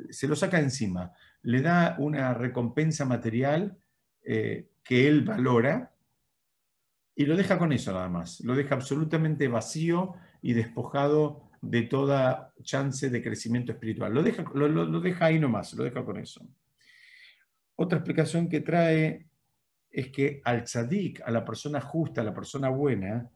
[0.09, 1.13] se lo saca encima,
[1.43, 3.77] le da una recompensa material
[4.23, 5.91] eh, que él valora
[7.15, 8.41] y lo deja con eso nada más.
[8.41, 14.13] Lo deja absolutamente vacío y despojado de toda chance de crecimiento espiritual.
[14.13, 16.45] Lo deja, lo, deja ahí nomás, lo deja con eso.
[17.75, 19.27] Otra explicación que trae
[19.89, 23.29] es que al tzadik, a la persona justa, a la persona buena,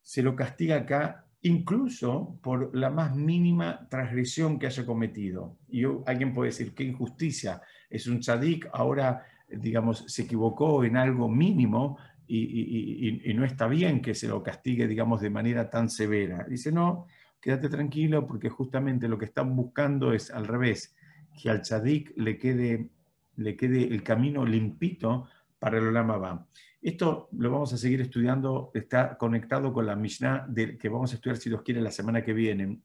[0.00, 5.56] se lo castiga acá incluso por la más mínima transgresión que haya cometido.
[5.68, 11.28] Y alguien puede decir, qué injusticia, es un tzadik, ahora, digamos, se equivocó en algo
[11.28, 16.44] mínimo y, no está bien que se lo castigue, digamos, de manera tan severa.
[16.48, 17.06] Dice, no,
[17.40, 20.94] quédate tranquilo porque justamente lo que están buscando es al revés,
[21.40, 22.90] que al tzadik le quede,
[23.36, 26.46] le quede el camino limpito para el Olama va.
[26.80, 31.36] Esto lo vamos a seguir estudiando, está conectado con la Mishnah que vamos a estudiar,
[31.36, 32.82] si Dios quiere, la semana que viene,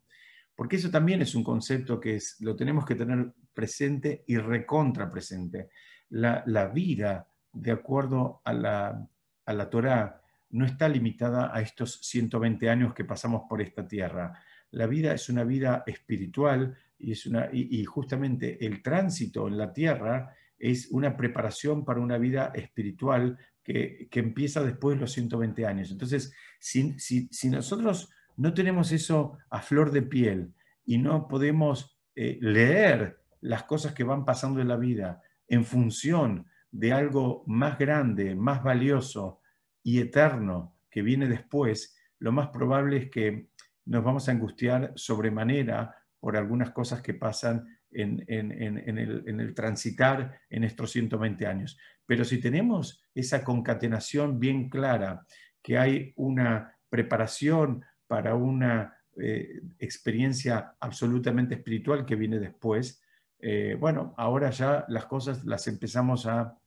[0.55, 5.09] porque eso también es un concepto que es, lo tenemos que tener presente y recontra
[5.09, 5.69] presente.
[6.09, 9.07] La, vida, de acuerdo a la,
[9.45, 14.39] a la Torah, no está limitada a estos 120 años que pasamos por esta tierra.
[14.71, 19.73] La vida es una vida espiritual y, es una, y justamente el tránsito en la
[19.73, 25.91] tierra es una preparación para una vida espiritual que, empieza después de los 120 años.
[25.91, 30.53] Entonces, si, si, nosotros no tenemos eso a flor de piel
[30.85, 36.47] y no podemos eh, leer las cosas que van pasando en la vida en función
[36.71, 39.41] de algo más grande, más valioso
[39.83, 43.49] y eterno que viene después, lo más probable es que
[43.85, 50.91] nos vamos a angustiar sobremanera por algunas cosas que pasan en, el, transitar en estos
[50.91, 51.77] 120 años.
[52.05, 55.25] Pero si tenemos esa concatenación bien clara,
[55.61, 63.01] que hay una preparación para una eh, experiencia absolutamente espiritual que viene después,
[63.39, 66.57] eh, bueno, ahora ya las cosas las empezamos a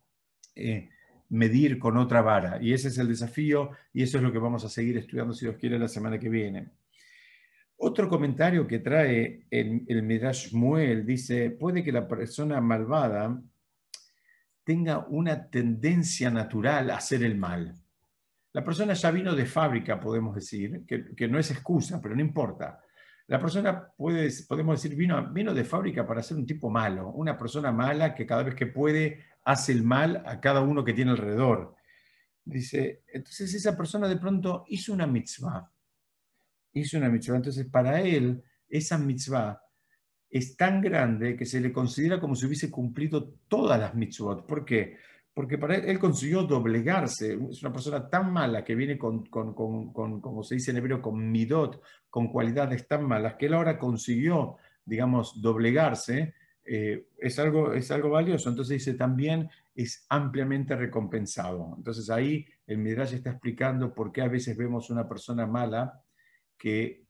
[0.55, 0.91] eh,
[1.29, 2.59] medir con otra vara.
[2.61, 5.47] Y ese es el desafío y eso es lo que vamos a seguir estudiando, si
[5.47, 6.71] Dios quiere, la semana que viene.
[7.79, 13.39] Otro comentario que trae el, el Midrash Muel dice, puede que la persona malvada
[14.67, 17.77] tenga una tendencia natural a hacer el mal.
[18.53, 22.81] La persona ya vino de fábrica, podemos decir, que, no es excusa, pero no importa.
[23.27, 27.71] La persona podemos decir, vino, vino de fábrica para ser un tipo malo, una persona
[27.71, 31.77] mala que cada vez que puede hace el mal a cada uno que tiene alrededor.
[32.45, 35.71] Dice, entonces esa persona de pronto hizo una mitzvah
[36.81, 37.37] hizo una mitzvah.
[37.37, 39.61] Entonces, para él, esa mitzvah
[40.29, 44.47] es tan grande que se le considera como si hubiese cumplido todas las mitzvot.
[44.47, 44.97] ¿Por qué?
[45.33, 47.39] Porque para él, consiguió doblegarse.
[47.51, 50.79] Es una persona tan mala que viene con, con, con, con, como se dice en
[50.79, 56.35] hebreo, con midot, con cualidades tan malas, que él ahora consiguió, digamos, doblegarse.
[56.65, 58.49] Eh, es, algo, es algo valioso.
[58.49, 61.75] Entonces dice, también es ampliamente recompensado.
[61.77, 66.03] Entonces ahí el Midrash está explicando por qué a veces vemos una persona mala
[66.59, 67.05] que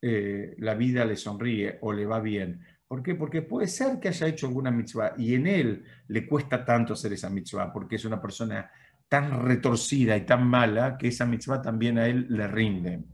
[0.00, 2.60] eh, la vida le sonríe o le va bien.
[2.86, 3.14] ¿Por qué?
[3.14, 7.12] Porque puede ser que haya hecho alguna mitzvah y en él le cuesta tanto hacer
[7.12, 8.70] esa mitzvah, porque es una persona
[9.08, 13.04] tan retorcida y tan mala que esa mitzvah también a él le rinde.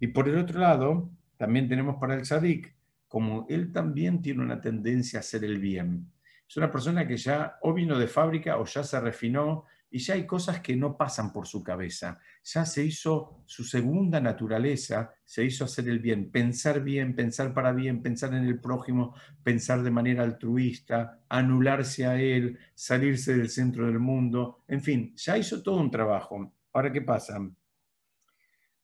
[0.00, 2.74] Y por el otro lado, también tenemos para el sadik,
[3.08, 6.10] como él también tiene una tendencia a hacer el bien.
[6.48, 10.14] Es una persona que ya o vino de fábrica o ya se refinó y ya
[10.14, 12.18] hay cosas que no pasan por su cabeza.
[12.42, 17.70] Ya se hizo su segunda naturaleza, se hizo hacer el bien, pensar bien, pensar para
[17.70, 23.86] bien, pensar en el prójimo, pensar de manera altruista, anularse a él, salirse del centro
[23.86, 26.52] del mundo, en fin, ya hizo todo un trabajo.
[26.72, 27.36] Ahora, ¿qué pasa?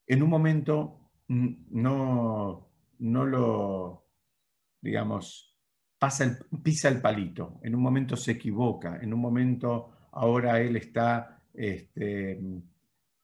[0.07, 2.71] En un momento no,
[3.01, 4.07] no lo,
[4.81, 5.59] digamos,
[5.99, 10.77] pasa el, pisa el palito, en un momento se equivoca, en un momento ahora él
[10.77, 12.41] está, este,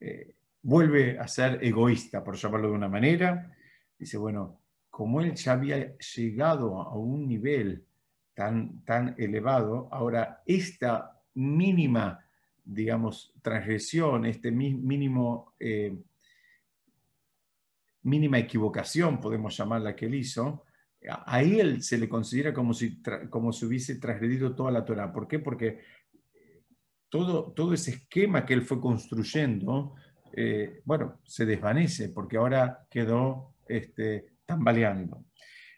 [0.00, 3.52] eh, vuelve a ser egoísta, por llamarlo de una manera.
[3.98, 7.84] Dice, bueno, como él ya había llegado a un nivel
[8.34, 12.24] tan, tan elevado, ahora esta mínima,
[12.64, 15.96] digamos, transgresión, este mínimo, eh,
[18.02, 20.64] mínima equivocación, podemos llamarla que él hizo,
[21.08, 25.12] a él se le considera como si, como si hubiese transgredido toda la Torah.
[25.12, 25.38] ¿Por qué?
[25.38, 25.80] Porque
[27.24, 29.94] todo, ese esquema que él fue construyendo,
[30.32, 35.24] eh, bueno, se desvanece porque ahora quedó este, tambaleando.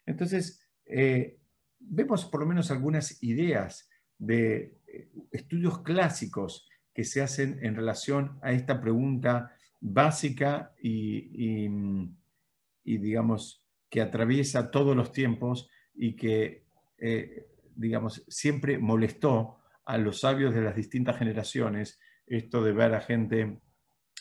[0.06, 1.38] Entonces, eh,
[1.78, 8.38] vemos por lo menos algunas ideas de eh, estudios clásicos que se hacen en relación
[8.42, 11.68] a esta pregunta básica y,
[12.84, 16.64] digamos, que atraviesa todos los tiempos y que,
[17.76, 19.57] digamos, siempre molestó
[19.88, 23.58] a los sabios de las distintas generaciones esto de ver a gente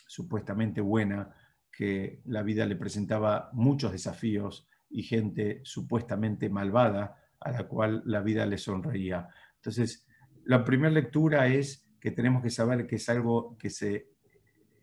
[0.06, 1.34] supuestamente buena,
[1.70, 8.22] que la vida le presentaba muchos desafíos y gente supuestamente malvada a la cual la
[8.22, 9.28] vida le sonreía.
[9.56, 10.06] Entonces,
[10.44, 14.08] la primera lectura es que tenemos que saber que es algo que se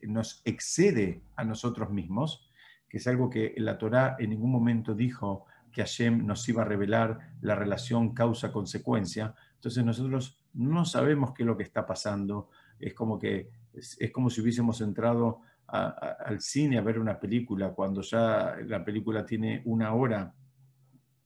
[0.04, 2.52] nos excede a nosotros mismos,
[2.88, 6.66] que es algo que la Torá en ningún momento dijo que Hashem nos iba a
[6.66, 9.34] revelar la relación causa-consecuencia.
[9.56, 12.49] Entonces nosotros no sabemos qué es lo que está pasando.
[12.80, 18.01] Es como que es, como si hubiésemos entrado al cine a ver una película cuando
[18.01, 20.34] ya la película tiene una hora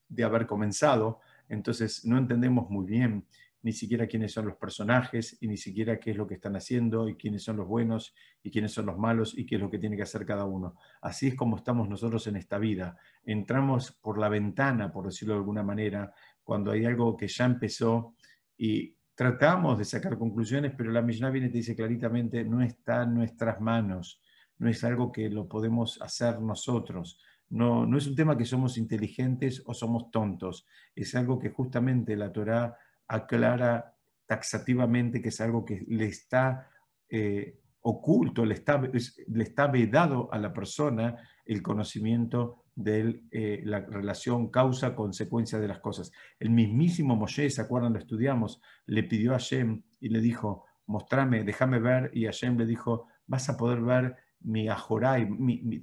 [0.07, 1.19] de haber comenzado,
[1.49, 3.25] entonces no entendemos muy bien
[3.61, 7.09] ni siquiera quiénes son los personajes y ni siquiera qué es lo que están haciendo
[7.09, 9.79] y quiénes son los buenos y quiénes son los malos y qué es lo que
[9.79, 10.75] tiene que hacer cada uno.
[11.01, 12.97] Así es como estamos nosotros en esta vida.
[13.25, 18.15] Entramos por la ventana, por decirlo de alguna manera, cuando hay algo que ya empezó
[18.57, 23.03] y tratamos de sacar conclusiones, pero la Mishnah viene y te dice claritamente, no está
[23.03, 24.21] en nuestras manos,
[24.59, 27.19] no es algo que lo podemos hacer nosotros.
[27.49, 30.65] No, no es un tema que somos inteligentes o somos tontos,
[30.95, 32.77] es algo que justamente la Torah
[33.09, 33.93] aclara
[34.25, 36.69] taxativamente que es algo que le está
[37.09, 43.81] eh, oculto, le está, le está vedado a la persona el conocimiento de eh, la
[43.81, 46.13] relación causa-consecuencia de las cosas.
[46.39, 47.91] El mismísimo Moshe, ¿se acuerdan?
[47.91, 52.65] Lo estudiamos, le pidió a Hashem y le dijo, mostrame, déjame ver, y Hashem le
[52.65, 55.27] dijo, vas a poder ver mi ajoray,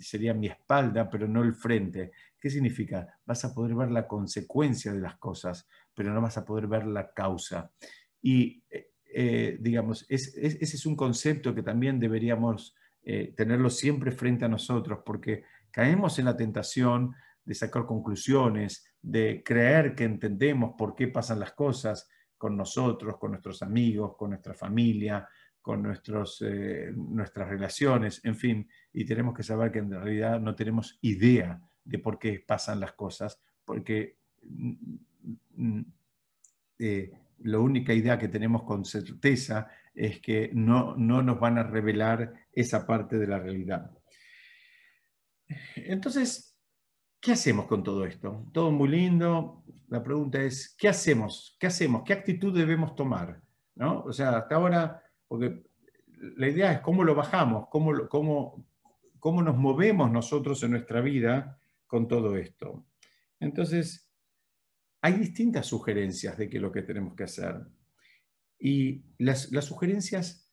[0.01, 2.13] sería mi espalda, pero no el frente.
[2.41, 3.07] ¿Qué significa?
[3.27, 6.87] Vas a poder ver la consecuencia de las cosas, pero no vas a poder ver
[6.87, 7.71] la causa.
[8.23, 12.75] Y, eh, eh, digamos, ese es un concepto que también deberíamos
[13.37, 15.45] tenerlo siempre frente a nosotros, porque
[15.77, 17.15] caemos en la tentación
[17.45, 22.09] de sacar conclusiones, de creer que entendemos por qué pasan las cosas
[22.39, 25.29] con nosotros, con nuestros amigos, con nuestra familia,
[25.61, 30.55] con nuestros, eh, nuestras relaciones, en fin, y tenemos que saber que en realidad no
[30.55, 34.73] tenemos idea de por qué pasan las cosas, porque mm,
[35.57, 35.85] mm,
[36.79, 41.65] eh, la única idea que tenemos con certeza es que no, no nos van a
[41.65, 43.91] revelar esa parte de la realidad.
[45.77, 46.57] Entonces,
[47.21, 48.47] ¿qué hacemos con todo esto?
[48.53, 49.65] Todo muy lindo.
[49.89, 51.57] La pregunta es, ¿qué hacemos?
[51.59, 52.03] ¿Qué hacemos?
[52.05, 53.41] ¿Qué actitud debemos tomar?
[53.75, 54.03] ¿No?
[54.03, 55.63] O sea, hasta ahora, porque
[56.37, 58.67] la idea es cómo lo bajamos, cómo, cómo,
[59.19, 62.87] cómo nos movemos nosotros en nuestra vida con todo esto.
[63.39, 64.11] Entonces,
[65.03, 67.67] hay distintas sugerencias de qué es lo que tenemos que hacer.
[68.59, 70.51] Y las, las sugerencias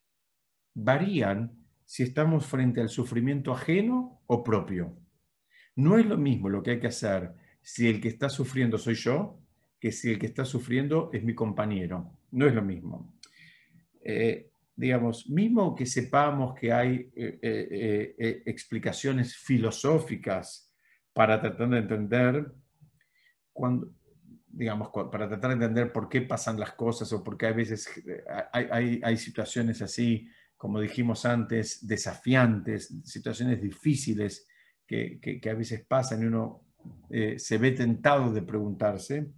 [0.74, 4.98] varían si estamos frente al sufrimiento ajeno o propio.
[5.76, 8.96] No es lo mismo lo que hay que hacer si el que está sufriendo soy
[8.96, 9.40] yo
[9.80, 12.18] que si el que está sufriendo es mi compañero.
[12.32, 13.14] No es lo mismo.
[14.02, 20.74] Eh, digamos, mismo que sepamos que hay eh, eh, explicaciones filosóficas
[21.12, 22.50] para tratar de entender,
[23.52, 23.92] cuando,
[24.48, 27.90] digamos, para tratar de entender por qué pasan las cosas o por qué a veces
[28.54, 30.30] hay, hay, hay situaciones así
[30.64, 34.48] como dijimos antes, desafiantes, situaciones difíciles
[34.88, 36.62] que, a veces pasan y uno
[37.10, 39.34] eh, se ve tentado de preguntarse,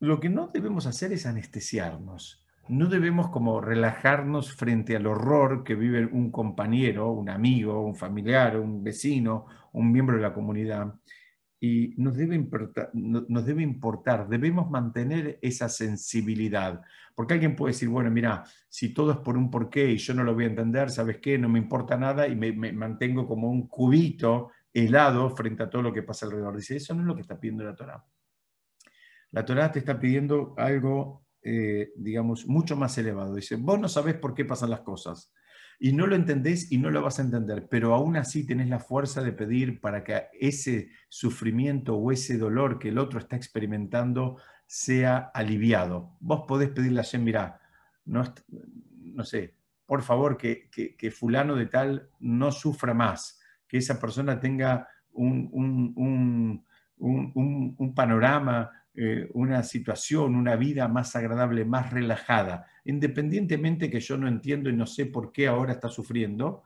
[0.00, 2.44] lo que no debemos hacer es anestesiarnos.
[2.68, 8.58] No debemos como relajarnos frente al horror que vive un compañero, un amigo, un familiar,
[8.58, 10.92] un vecino, un miembro de la comunidad
[11.64, 16.82] y nos debe, importar, nos debe importar, debemos mantener esa sensibilidad.
[17.14, 20.24] Porque alguien puede decir, bueno, mira, si todo es por un porqué y yo no
[20.24, 21.38] lo voy a entender, ¿sabes qué?
[21.38, 25.92] No me importa nada y me, mantengo como un cubito helado frente a todo lo
[25.94, 26.54] que pasa alrededor.
[26.54, 28.04] Dice, eso no es lo que está pidiendo la Torah.
[29.30, 33.36] La Torah te está pidiendo algo, eh, digamos, mucho más elevado.
[33.36, 35.32] Dice, vos no sabés por qué pasan las cosas
[35.78, 38.78] y no lo entendés y no lo vas a entender, pero aún así tenés la
[38.78, 44.38] fuerza de pedir para que ese sufrimiento o ese dolor que el otro está experimentando
[44.66, 46.16] sea aliviado.
[46.20, 47.60] Vos podés pedirle a Shem, mirá,
[48.04, 48.22] no,
[49.00, 49.54] no sé,
[49.86, 55.50] por favor, que, que, fulano de tal no sufra más, que esa persona tenga un,
[55.52, 56.64] un,
[56.96, 64.16] un, un panorama eh, una situación, una vida más agradable, más relajada, independientemente que yo
[64.16, 66.62] no entiendo y no sé por qué ahora está sufriendo,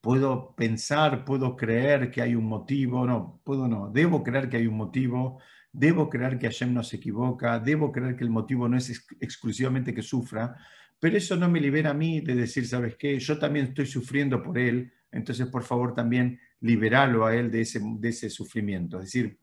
[0.00, 4.66] puedo pensar, puedo creer que hay un motivo, no, puedo no, debo creer que hay
[4.66, 5.38] un motivo,
[5.72, 9.94] debo creer que Hashem no se equivoca, debo creer que el motivo no es exclusivamente
[9.94, 10.56] que sufra,
[10.98, 13.18] pero eso no me libera a mí de decir, ¿sabes qué?
[13.20, 17.80] Yo también estoy sufriendo por él, entonces por favor también liberalo a él de ese,
[17.80, 18.98] de ese sufrimiento.
[18.98, 19.38] Es decir,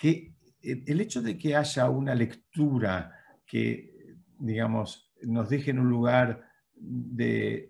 [0.00, 0.32] que
[0.62, 3.12] el hecho de que haya una lectura
[3.46, 7.68] que, digamos, nos deje en un lugar de,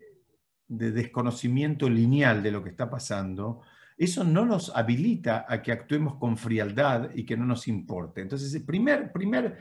[0.69, 3.63] desconocimiento lineal de lo que está pasando,
[3.99, 8.21] eso no nos habilita a que actuemos con frialdad y que no nos importe.
[8.21, 9.59] Entonces, primer, primer,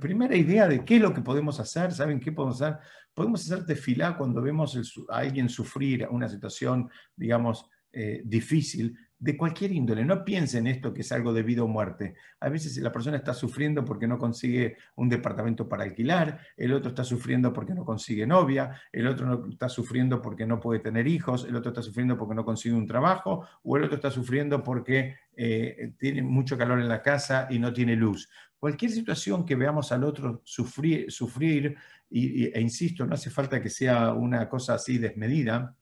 [0.00, 2.78] primera idea de qué es lo que podemos hacer, ¿saben qué podemos hacer?
[3.14, 4.76] Podemos hacer tefilá cuando vemos
[5.08, 10.04] a alguien sufrir una situación, digamos, eh, difícil, de cualquier índole.
[10.04, 12.14] No piensen esto que es algo de vida o muerte.
[12.40, 16.90] A veces la persona está sufriendo porque no consigue un departamento para alquilar, el otro
[16.90, 21.44] está sufriendo porque no consigue novia, el otro está sufriendo porque no puede tener hijos,
[21.48, 25.16] el otro está sufriendo porque no consigue un trabajo, o el otro está sufriendo porque
[25.36, 28.28] eh, tiene mucho calor en la casa y no tiene luz.
[28.58, 31.76] Cualquier situación que veamos al otro sufrir, sufrir
[32.10, 35.76] e insisto, no hace falta que sea una cosa así desmedida,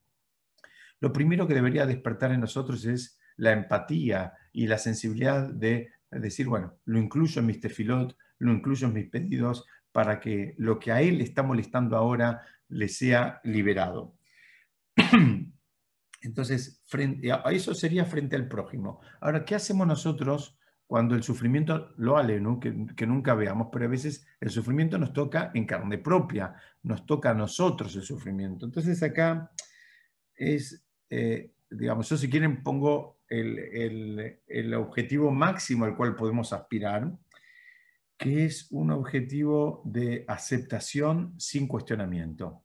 [0.99, 6.47] lo primero que debería despertar en nosotros es la empatía y la sensibilidad de decir,
[6.47, 10.91] bueno, lo incluyo en mis tefilot, lo incluyo en mis pedidos para que lo que
[10.91, 14.15] a él está molestando ahora le sea liberado.
[16.21, 18.99] Entonces, frente a eso sería frente al prójimo.
[19.21, 23.69] Ahora, ¿qué hacemos nosotros cuando el sufrimiento lo ale, que, que, nunca veamos?
[23.71, 28.03] Pero a veces el sufrimiento nos toca en carne propia, nos toca a nosotros el
[28.03, 28.65] sufrimiento.
[28.65, 29.51] Entonces acá
[30.35, 37.11] es, eh, digamos, yo si quieren pongo el, objetivo máximo al cual podemos aspirar,
[38.17, 42.63] que es un objetivo de aceptación sin cuestionamiento.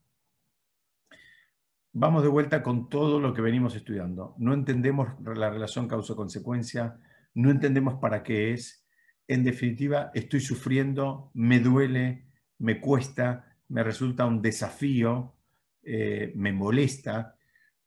[1.92, 4.34] Vamos de vuelta con todo lo que venimos estudiando.
[4.38, 6.98] No entendemos la relación causa-consecuencia,
[7.34, 8.86] no entendemos para qué es.
[9.28, 12.24] En definitiva, estoy sufriendo, me duele,
[12.59, 15.34] me cuesta, me resulta un desafío,
[15.82, 17.36] eh, me molesta,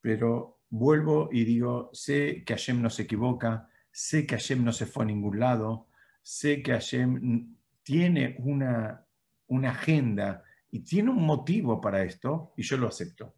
[0.02, 4.86] pero vuelvo y digo, sé que Hashem no se equivoca, sé que Hashem no se
[4.86, 5.88] fue a ningún lado,
[6.22, 9.06] sé que Hashem tiene una,
[9.48, 13.36] una agenda y tiene un motivo para esto y yo lo acepto.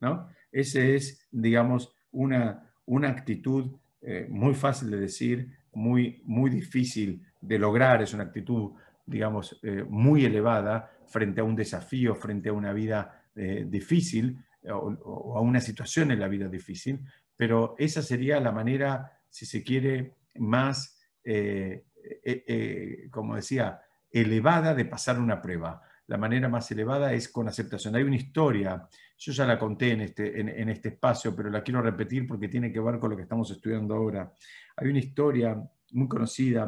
[0.00, 0.28] ¿no?
[0.52, 7.58] Ese es, digamos, una, una actitud eh, muy fácil de decir, muy, muy difícil de
[7.58, 8.72] lograr, es una actitud,
[9.04, 14.38] digamos, eh, muy elevada frente a un desafío, frente a una vida eh, difícil,
[14.74, 17.00] o, a una situación en la vida difícil,
[17.36, 24.74] pero esa sería la manera, si se quiere, más, eh, eh, eh, como decía, elevada
[24.74, 25.82] de pasar una prueba.
[26.06, 27.96] La manera más elevada es con aceptación.
[27.96, 28.88] Hay una historia,
[29.18, 32.80] yo ya la conté este, en, este espacio, pero la quiero repetir porque tiene que
[32.80, 34.32] ver con lo que estamos estudiando ahora.
[34.76, 35.60] Hay una historia
[35.92, 36.66] muy conocida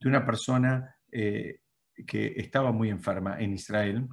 [0.00, 4.08] de una persona que estaba muy enferma en Israel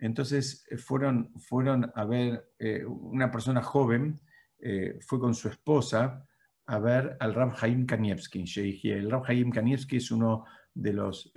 [0.00, 4.20] entonces eh, fueron, fueron a ver, eh, una persona joven
[4.58, 6.26] eh, fue con su esposa
[6.66, 8.44] a ver al Rab Haim Kanievski.
[8.90, 11.32] El Rab Haim Kanievski es uno de los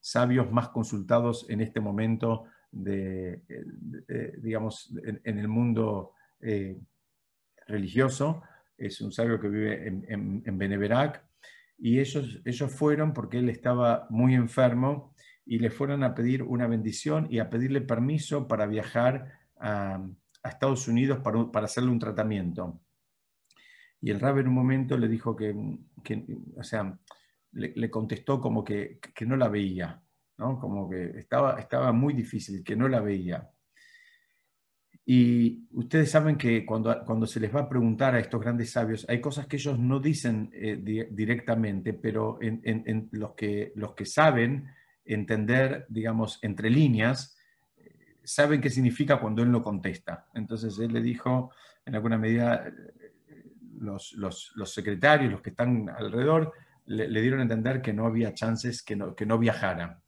[0.00, 3.42] sabios más consultados en este momento de,
[4.38, 6.14] digamos, en, el mundo
[7.68, 8.42] religioso.
[8.76, 11.24] Es un sabio que vive en, en, Beneverac.
[11.78, 15.14] Y ellos, ellos fueron porque él estaba muy enfermo
[15.44, 20.04] y le fueron a pedir una bendición y a pedirle permiso para viajar a,
[20.44, 22.80] Estados Unidos para, para, hacerle un tratamiento.
[24.00, 25.54] Y el rab en un momento le dijo que,
[26.56, 26.98] o sea,
[27.52, 30.02] le, contestó como que, que, no la veía,
[30.38, 30.58] ¿no?
[30.58, 33.48] como que estaba, estaba muy difícil, que no la veía.
[35.04, 39.04] Y ustedes saben que cuando, cuando se les va a preguntar a estos grandes sabios,
[39.08, 40.76] hay cosas que ellos no dicen eh,
[41.10, 44.68] directamente, pero en, en, los, que, los que saben
[45.04, 47.36] entender, digamos, entre líneas,
[48.24, 50.26] saben qué significa cuando él no contesta.
[50.34, 51.52] Entonces él le dijo,
[51.84, 52.72] en alguna medida,
[53.78, 54.14] los,
[54.66, 56.52] secretarios, los que están alrededor,
[56.86, 60.00] le, dieron a entender que no había chances que no, que no viajara.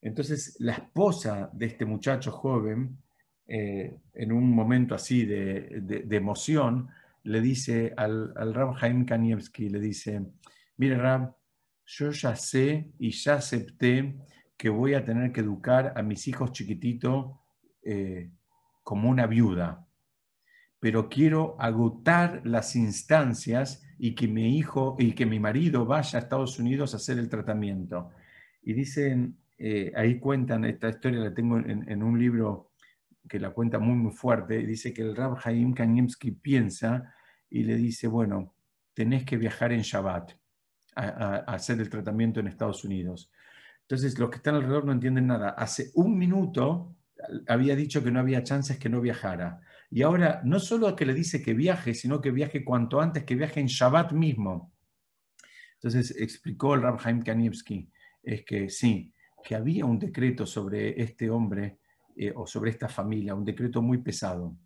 [0.00, 2.98] Entonces la esposa de este muchacho joven,
[3.46, 6.88] eh, en un momento así de, emoción,
[7.24, 10.22] le dice al, al Rab Haim Kanievski, le dice,
[10.76, 11.34] mire Rab,
[11.86, 14.16] yo ya sé y ya acepté
[14.56, 17.36] que voy a tener que educar a mis hijos chiquititos
[17.82, 18.30] eh,
[18.82, 19.86] como una viuda,
[20.78, 26.22] pero quiero agotar las instancias y que mi hijo y que mi marido vaya a
[26.22, 28.10] Estados Unidos a hacer el tratamiento.
[28.62, 32.72] Y dicen, eh, ahí cuentan esta historia, la tengo en, un libro
[33.28, 34.58] que la cuenta muy, muy fuerte.
[34.66, 37.14] Dice que el Rab Haim Kaniemski piensa
[37.48, 38.54] y le dice, bueno,
[38.94, 40.32] tenés que viajar en Shabbat
[40.94, 43.30] a, hacer el tratamiento en Estados Unidos.
[43.82, 45.50] Entonces, los que están alrededor no entienden nada.
[45.50, 46.94] Hace un minuto
[47.46, 49.60] había dicho que no había chances que no viajara.
[49.90, 53.34] Y ahora no solo que le dice que viaje, sino que viaje cuanto antes, que
[53.34, 54.72] viaje en Shabbat mismo.
[55.74, 57.90] Entonces explicó el Rab Haim Kanievski,
[58.22, 59.12] es que sí,
[59.42, 61.78] que había un decreto sobre este hombre
[62.16, 64.56] eh, o sobre esta familia, un decreto muy pesado.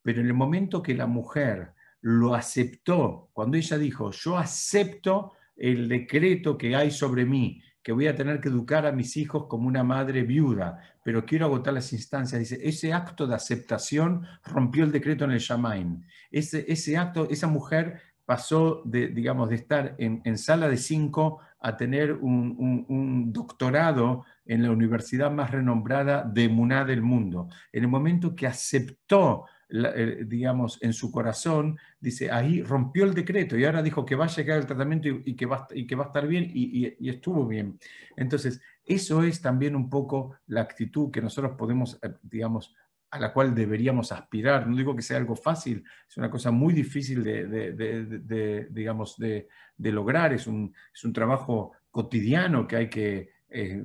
[0.00, 5.88] Pero en el momento que la mujer lo aceptó, cuando ella dijo, yo acepto el
[5.88, 9.66] decreto que hay sobre mí, que voy a tener que educar a mis hijos como
[9.66, 12.38] una madre viuda, pero quiero agotar las instancias.
[12.38, 16.02] Dice, ese acto de aceptación rompió el decreto en el Shamaim.
[16.30, 22.12] Ese, acto, esa mujer pasó de, digamos, de estar en, sala de cinco a tener
[22.12, 27.48] un, doctorado en la universidad más renombrada de Muná del mundo.
[27.72, 29.44] En el momento que aceptó
[29.74, 34.26] eh, digamos, en su corazón, dice, ahí rompió el decreto y ahora dijo que va
[34.26, 37.46] a llegar el tratamiento y, que, va, y que va a estar bien y, estuvo
[37.46, 37.78] bien.
[38.14, 42.74] Entonces, eso es también un poco la actitud que nosotros podemos, eh, digamos,
[43.10, 44.66] a la cual deberíamos aspirar.
[44.66, 49.48] No digo que sea algo fácil, es una cosa muy difícil de, digamos, de,
[49.78, 53.82] lograr, es un, es un trabajo cotidiano que hay que, eh,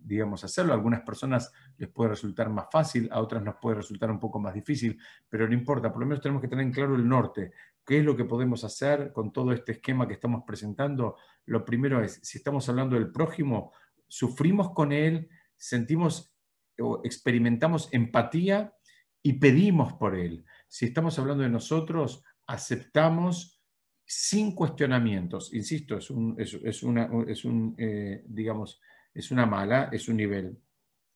[0.00, 0.72] digamos, hacerlo.
[0.72, 4.54] Algunas personas les puede resultar más fácil, a otras nos puede resultar un poco más
[4.54, 4.98] difícil,
[5.28, 7.52] pero no importa, por lo menos tenemos que tener en claro el norte.
[7.84, 11.16] ¿Qué es lo que podemos hacer con todo este esquema que estamos presentando?
[11.46, 13.72] Lo primero es, si estamos hablando del prójimo,
[14.08, 16.34] sufrimos con él, sentimos
[16.80, 18.74] o experimentamos empatía
[19.22, 20.44] y pedimos por él.
[20.68, 23.62] Si estamos hablando de nosotros, aceptamos
[24.04, 25.52] sin cuestionamientos.
[25.54, 28.80] Insisto, es, un, es, una, es un eh, digamos,
[29.14, 30.58] es una mala, es un nivel.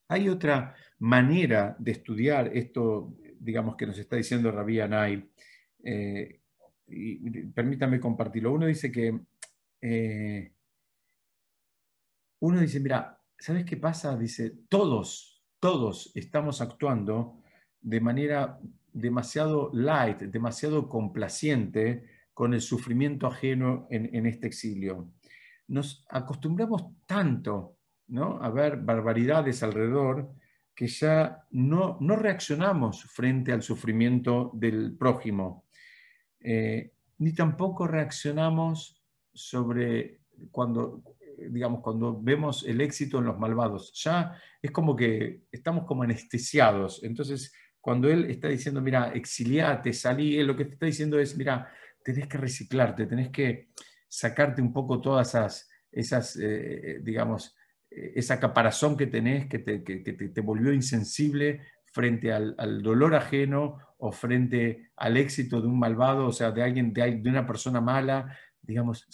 [0.08, 5.30] Hay otra manera de estudiar esto, digamos, que nos está diciendo Rabí Anay.
[5.84, 6.40] Eh,
[6.86, 8.52] y, permítame compartirlo.
[8.52, 9.20] Uno dice que,
[9.82, 10.52] eh,
[12.40, 14.16] uno dice, mira, ¿sabes qué pasa?
[14.16, 17.42] Dice, todos, todos estamos actuando
[17.80, 18.58] de manera
[18.92, 25.12] demasiado light, demasiado complaciente con el sufrimiento ajeno en, en este exilio.
[25.66, 27.77] Nos acostumbramos tanto
[28.16, 30.30] a ver barbaridades alrededor
[30.74, 35.64] que ya no, no reaccionamos frente al sufrimiento del prójimo,
[36.40, 39.02] eh, ni tampoco reaccionamos
[39.32, 40.20] sobre
[40.52, 41.02] cuando,
[41.50, 43.92] digamos, cuando vemos el éxito en los malvados.
[43.94, 47.02] Ya es como que estamos como anestesiados.
[47.02, 51.36] Entonces, cuando él está diciendo, mira, exiliate, salí, él lo que te está diciendo es,
[51.36, 51.72] mira,
[52.04, 53.70] tenés que reciclarte, tenés que
[54.06, 57.57] sacarte un poco todas esas, esas eh, digamos,
[57.90, 65.16] esa caparazón que tenés que te, volvió insensible frente al, dolor ajeno o frente al
[65.16, 69.06] éxito de un malvado, o sea, de alguien, de, una persona mala, digamos,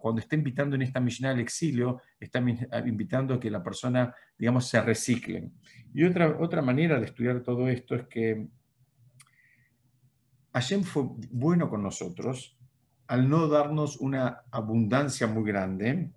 [0.00, 2.40] cuando está invitando en esta misión al exilio, está
[2.86, 5.50] invitando a que la persona, digamos, se recicle.
[5.92, 8.46] Y otra, otra manera de estudiar todo esto es que
[10.52, 12.56] Hashem fue bueno con nosotros
[13.06, 16.10] al no darnos una abundancia muy grande,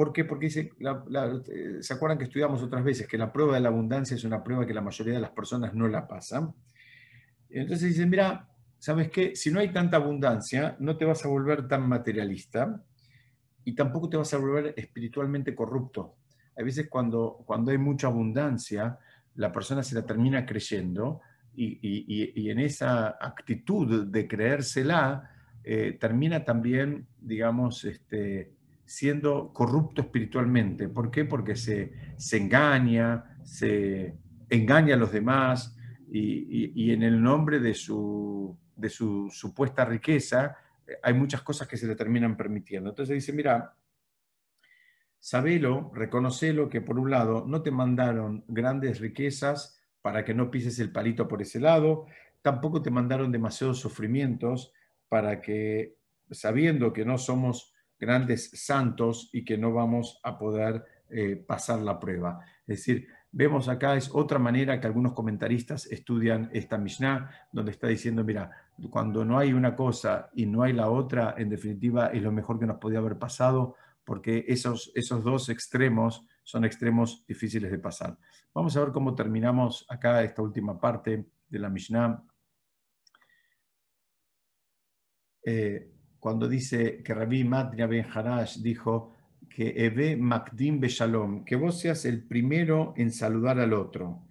[0.00, 0.24] ¿Por qué?
[0.24, 4.14] Porque dice, eh, ¿se acuerdan que estudiamos otras veces que la prueba de la abundancia
[4.14, 6.54] es una prueba que la mayoría de las personas no la pasan?
[7.50, 8.48] Entonces dicen, mira,
[8.78, 9.36] ¿sabes qué?
[9.36, 12.82] Si no hay tanta abundancia, no te vas a volver tan materialista
[13.62, 16.16] y tampoco te vas a volver espiritualmente corrupto.
[16.58, 18.98] A veces cuando, cuando hay mucha abundancia,
[19.34, 21.20] la persona se la termina creyendo
[21.54, 25.30] y, en esa actitud de creérsela,
[25.62, 28.59] eh, termina también, digamos, este,
[28.90, 30.88] siendo corrupto espiritualmente.
[30.88, 31.24] ¿Por qué?
[31.24, 34.18] Porque se, se engaña, se
[34.48, 35.76] engaña a los demás
[36.10, 40.56] y, en el nombre de su, de su supuesta riqueza
[40.88, 42.90] eh, hay muchas cosas que se le terminan permitiendo.
[42.90, 43.76] Entonces dice, mira,
[45.20, 50.80] sabelo, reconocelo que por un lado no te mandaron grandes riquezas para que no pises
[50.80, 52.06] el palito por ese lado,
[52.42, 54.72] tampoco te mandaron demasiados sufrimientos
[55.08, 55.96] para que,
[56.32, 62.00] sabiendo que no somos grandes santos y que no vamos a poder eh, pasar la
[62.00, 62.40] prueba.
[62.66, 67.86] Es decir, vemos acá es otra manera que algunos comentaristas estudian esta Mishnah, donde está
[67.88, 68.50] diciendo, mira,
[68.90, 72.58] cuando no hay una cosa y no hay la otra, en definitiva es lo mejor
[72.58, 78.16] que nos podía haber pasado, porque esos, esos dos extremos son extremos difíciles de pasar.
[78.54, 82.24] Vamos a ver cómo terminamos acá esta última parte de la Mishnah.
[85.44, 89.16] Eh, cuando dice que Rabbi Matria Ben Harash dijo
[89.48, 94.26] que Eve Makdim Beshalom, que vos seas el primero en saludar al otro,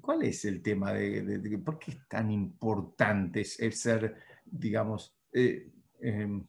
[0.00, 5.70] ¿cuál es el tema de, por qué es tan importante ser, digamos, eh,
[6.00, 6.44] em,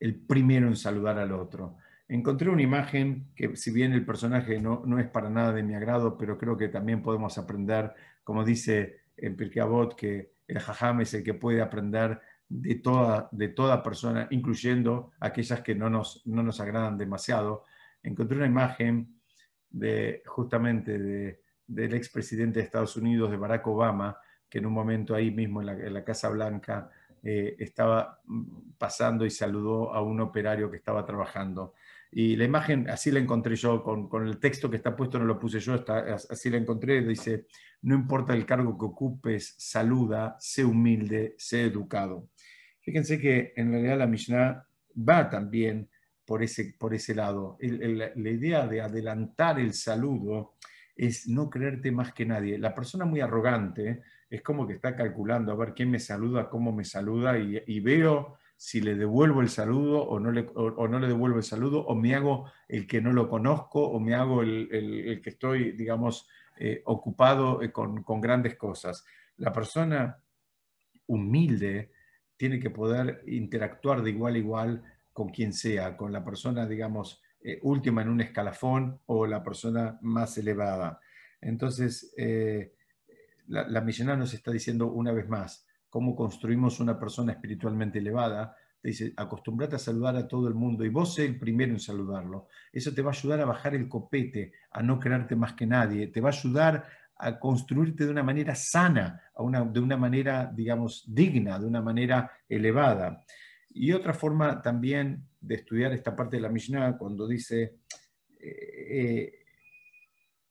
[0.00, 1.76] el primero en saludar al otro?
[2.08, 5.74] Encontré una imagen que, si bien el personaje no, no es para nada de mi
[5.74, 11.00] agrado, pero creo que también podemos aprender, como dice en Pirkei Avot, que el jajam
[11.00, 12.20] es el que puede aprender
[12.56, 17.64] de toda, de toda persona, incluyendo aquellas que no nos, no nos agradan demasiado.
[18.00, 19.18] Encontré una imagen
[19.68, 24.16] de, justamente de, del expresidente de Estados Unidos, de Barack Obama,
[24.48, 26.88] que en un momento ahí mismo en la, Casa Blanca
[27.24, 28.20] eh, estaba
[28.78, 31.74] pasando y saludó a un operario que estaba trabajando.
[32.12, 35.24] Y la imagen, así la encontré yo, con, con, el texto que está puesto, no
[35.24, 37.46] lo puse yo, está, así la encontré, dice,
[37.82, 42.28] no importa el cargo que ocupes, saluda, sé humilde, sé educado.
[42.84, 44.66] Fíjense que en realidad la Mishnah
[44.96, 45.88] va también
[46.24, 47.56] por ese, por ese lado.
[47.60, 50.54] la idea de adelantar el saludo
[50.94, 52.58] es no creerte más que nadie.
[52.58, 56.72] La persona muy arrogante es como que está calculando a ver quién me saluda, cómo
[56.72, 61.08] me saluda y, veo si le devuelvo el saludo o no, le, o, no le
[61.08, 65.20] devuelvo el saludo o me hago el que no lo conozco o me hago el,
[65.22, 66.28] que estoy, digamos,
[66.58, 69.04] eh, ocupado eh, con, con grandes cosas.
[69.38, 70.18] La persona
[71.06, 71.90] humilde
[72.36, 74.82] tiene que poder interactuar de igual a igual
[75.12, 79.98] con quien sea, con la persona, digamos, eh, última en un escalafón o la persona
[80.02, 81.00] más elevada.
[81.40, 82.74] Entonces, eh,
[83.48, 88.56] la, la nos está diciendo una vez más cómo construimos una persona espiritualmente elevada.
[88.80, 91.80] Te dice, acostumbrate a saludar a todo el mundo y vos sé el primero en
[91.80, 92.48] saludarlo.
[92.72, 96.08] Eso te va a ayudar a bajar el copete, a no creerte más que nadie.
[96.08, 96.84] Te va a ayudar
[97.16, 99.22] a construirte de una manera sana,
[99.72, 103.24] de una manera, digamos, digna, de una manera elevada.
[103.70, 107.78] Y otra forma también de estudiar esta parte de la Mishnah, cuando dice,
[108.40, 109.32] eh, eh,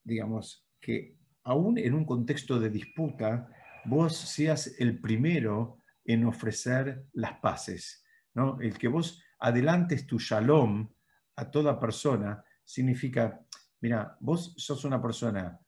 [0.03, 3.49] digamos, que aún en un contexto de disputa,
[3.86, 8.03] vos seas el primero en ofrecer las paces.
[8.34, 8.59] ¿no?
[8.61, 10.89] El que vos adelantes tu shalom
[11.36, 13.41] a toda persona significa,
[13.82, 15.59] mira, vos sos una persona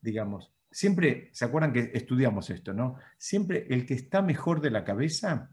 [0.00, 2.96] digamos, siempre, ¿se acuerdan que estudiamos esto, no?
[3.18, 5.50] Siempre el que está mejor de la cabeza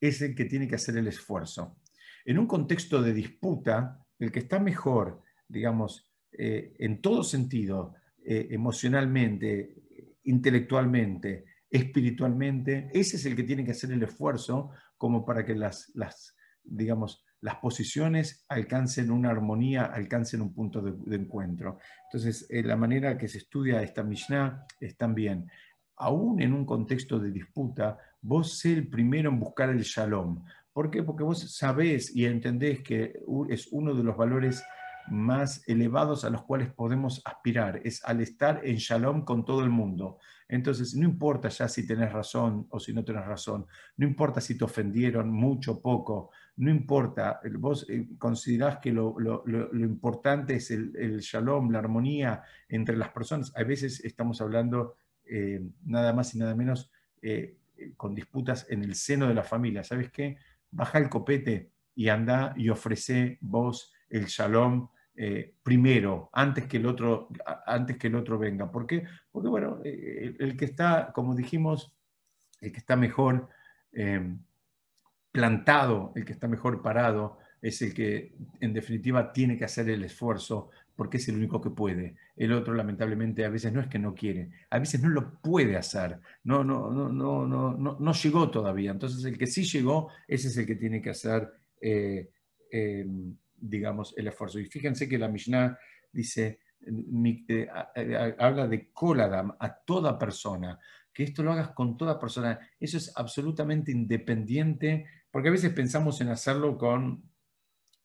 [0.00, 1.78] es el que tiene que hacer el esfuerzo.
[2.24, 8.48] En un contexto de disputa, el que está mejor, digamos, eh, en todo sentido, eh,
[8.50, 9.74] emocionalmente,
[10.24, 15.90] intelectualmente, espiritualmente, ese es el que tiene que hacer el esfuerzo como para que las,
[15.94, 21.78] las digamos, las posiciones alcancen una armonía, alcancen un punto de, encuentro.
[22.04, 25.48] Entonces, eh, la manera que se estudia esta Mishnah es también,
[25.96, 30.44] aún en un contexto de disputa, vos sé el primero en buscar el shalom.
[30.72, 31.02] ¿Por qué?
[31.02, 34.62] Porque vos sabés y entendés que es uno de los valores
[35.10, 39.70] más elevados a los cuales podemos aspirar, es al estar en shalom con todo el
[39.70, 40.18] mundo.
[40.48, 44.56] Entonces, no importa ya si tenés razón o si no tenés razón, no importa si
[44.56, 49.14] te ofendieron mucho o poco, no importa, vos eh, considerás que lo,
[49.72, 53.52] importante es el, shalom, la armonía entre las personas.
[53.56, 56.90] A veces estamos hablando eh, nada más y nada menos
[57.22, 57.58] eh,
[57.96, 59.84] con disputas en el seno de la familia.
[59.84, 60.36] ¿Sabes qué?
[60.70, 64.88] Baja el copete y anda y ofrece vos el shalom
[65.62, 67.28] primero, antes que, el otro,
[67.66, 68.70] antes que el otro venga.
[68.70, 69.04] ¿Por qué?
[69.32, 71.92] Porque, bueno, el, que está, como dijimos,
[72.60, 73.48] el que está mejor
[75.32, 80.04] plantado, el que está mejor parado, es el que en definitiva tiene que hacer el
[80.04, 82.16] esfuerzo porque es el único que puede.
[82.36, 85.76] El otro lamentablemente a veces no es que no quiere, a veces no lo puede
[85.76, 88.90] hacer, no, no, no, no, no, no, llegó todavía.
[88.90, 91.48] Entonces el que sí llegó, ese es el que tiene que hacer,
[91.80, 92.30] eh,
[92.72, 94.58] em, digamos, el esfuerzo.
[94.58, 95.78] Y fíjense que la Mishnah
[96.12, 97.68] dice, eh,
[98.38, 100.78] habla de Koladam a toda persona,
[101.12, 102.58] que esto lo hagas con toda persona.
[102.78, 107.22] Eso es absolutamente independiente porque a veces pensamos en hacerlo con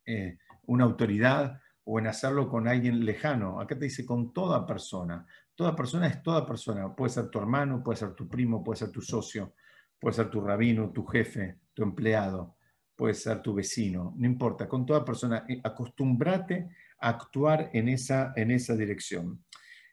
[0.06, 3.60] eh, una autoridad o en hacerlo con alguien lejano.
[3.60, 5.26] Acá te dice con toda persona.
[5.56, 6.96] Toda persona es toda persona.
[6.96, 9.54] Puede ser tu hermano, puede ser tu primo, puede ser tu socio,
[10.00, 12.56] puede ser tu rabino, tu jefe, tu empleado,
[13.04, 14.14] puede ser tu vecino.
[14.18, 15.44] No importa, con toda persona.
[15.50, 19.44] Eh, acostúmbrate a actuar en esa, en esa dirección.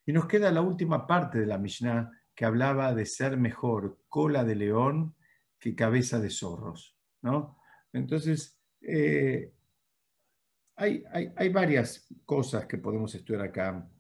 [0.07, 4.45] Y nos queda la última parte de la Mishnah que hablaba de ser mejor cola
[4.45, 5.17] de león
[5.59, 6.97] que cabeza de zorros.
[7.23, 7.59] ¿no?
[7.93, 9.55] Entonces, eh,
[10.77, 13.91] hay, varias cosas que podemos estudiar acá.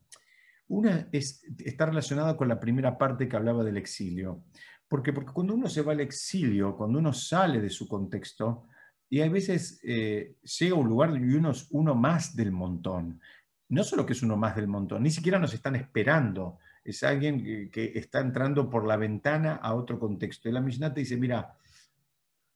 [0.68, 4.44] Una es, está relacionada con la primera parte que hablaba del exilio.
[4.86, 8.68] Porque, porque cuando uno se va al exilio, cuando uno sale de su contexto,
[9.10, 13.20] y hay veces eh, llega un lugar y uno es uno más del montón.
[13.68, 17.70] No solo que es uno más del montón, ni siquiera nos están esperando es alguien
[17.70, 20.48] que, está entrando por la ventana a otro contexto.
[20.48, 21.56] Y la Mishnah te dice, mira,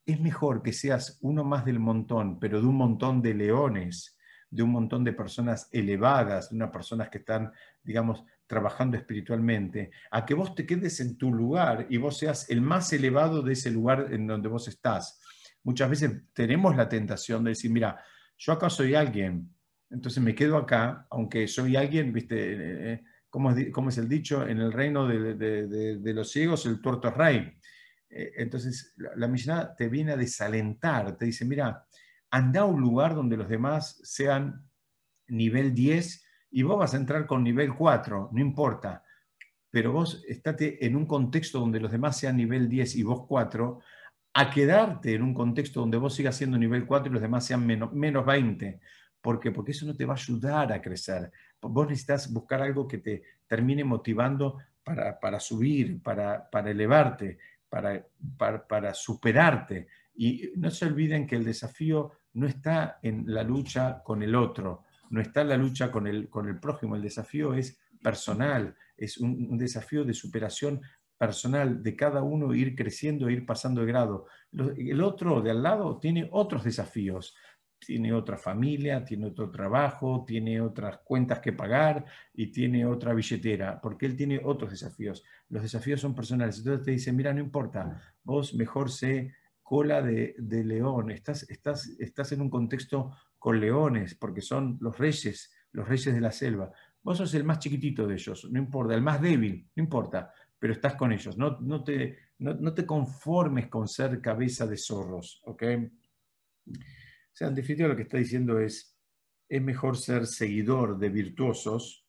[0.07, 4.19] es mejor que seas uno más del montón, pero de un montón de leones,
[4.51, 7.53] de un montón de personas elevadas, de unas personas que están,
[7.83, 12.61] digamos, trabajando espiritualmente, a que vos te quedes en tu lugar y vos seas el
[12.61, 15.21] más elevado de ese lugar en donde vos estás.
[15.65, 18.03] Muchas veces tenemos la tentación de decir, mira,
[18.39, 19.55] yo acá soy alguien,
[19.91, 24.47] entonces me quedo acá, aunque soy alguien, viste, eh, eh, ¿cómo es, es el dicho?
[24.47, 27.53] En el reino de, los ciegos el tuerto es rey.
[28.11, 31.87] Eh, entonces la, la te viene a desalentar, te dice, mira,
[32.31, 34.69] anda a un lugar donde los demás sean
[35.29, 39.03] nivel 10 y vos vas a entrar con nivel 4, no importa,
[39.71, 43.81] pero vos estate en un contexto donde los demás sean nivel 10 y vos 4,
[44.35, 47.65] a quedarte en un contexto donde vos sigas siendo nivel 4 y los demás sean
[47.65, 48.81] menos, menos 20.
[49.21, 49.41] ¿Por?
[49.53, 51.33] Porque eso no te va a ayudar a crecer.
[51.61, 58.07] Vos necesitas buscar algo que te termine motivando para, subir, para, para elevarte, para,
[58.37, 59.87] para, para, superarte.
[60.17, 64.85] Y no se olviden que el desafío no está en la lucha con el otro,
[65.11, 69.17] no está en la lucha con el, con el prójimo, el desafío es personal, es
[69.19, 70.83] un, desafío de superación
[71.19, 74.27] personal de cada uno ir creciendo, ir pasando de grado.
[74.77, 77.37] El otro de al lado tiene otros desafíos,
[77.79, 83.81] tiene otra familia, tiene otro trabajo, tiene otras cuentas que pagar y tiene otra billetera,
[83.81, 85.23] porque él tiene otros desafíos.
[85.49, 86.59] Los desafíos son personales.
[86.59, 92.33] Entonces te dice, mira, no importa, vos mejor sé cola de, león, estás, estás, estás
[92.33, 96.71] en un contexto con leones, porque son los reyes, los reyes de la selva.
[97.03, 100.33] Vos sos el más chiquitito de ellos, no importa, el más débil, no importa,
[100.65, 101.37] pero estás con ellos.
[101.37, 105.63] No, no, te, no, te conformes con ser cabeza de zorros, ¿ok?
[106.67, 106.73] O
[107.35, 108.97] sea, en definitiva lo que está diciendo es,
[109.47, 112.07] es mejor ser seguidor de virtuosos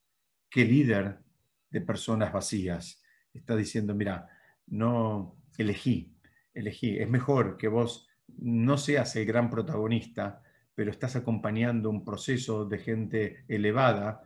[0.49, 1.19] que líder
[1.69, 3.03] de personas vacías.
[3.33, 4.29] Está diciendo, mira,
[4.67, 6.15] no elegí,
[6.53, 6.97] elegí.
[6.97, 10.41] Es mejor que vos no seas el gran protagonista,
[10.73, 14.25] pero estás acompañando un proceso de gente elevada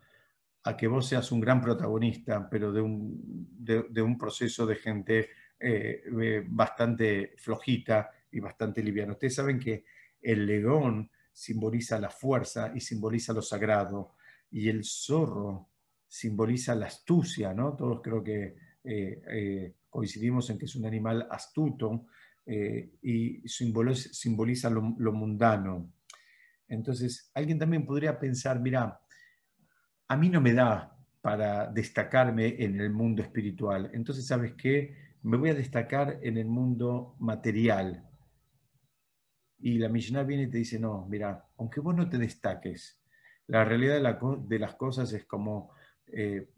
[0.70, 5.30] a que vos seas un gran protagonista, pero de un, de, un proceso de gente
[5.59, 9.13] eh, eh, bastante flojita y bastante liviana.
[9.13, 9.84] Ustedes saben que
[10.22, 14.13] el león simboliza la fuerza y simboliza lo sagrado,
[14.51, 15.70] y el zorro
[16.07, 17.76] simboliza la astucia, ¿no?
[17.76, 22.05] Todos creo que eh, coincidimos en que es un animal astuto
[23.01, 25.93] y simboliza, lo, lo mundano.
[26.67, 28.99] Entonces, alguien también podría pensar, mira,
[30.10, 33.91] a mí no me da para destacarme en el mundo espiritual.
[33.93, 34.95] Entonces, ¿sabes qué?
[35.22, 38.03] Me voy a destacar en el mundo material.
[39.60, 42.99] Y la Mishnah viene y te dice, no, mira, aunque vos no te destaques,
[43.47, 45.74] la realidad de, las cosas es como,
[46.07, 46.49] eh,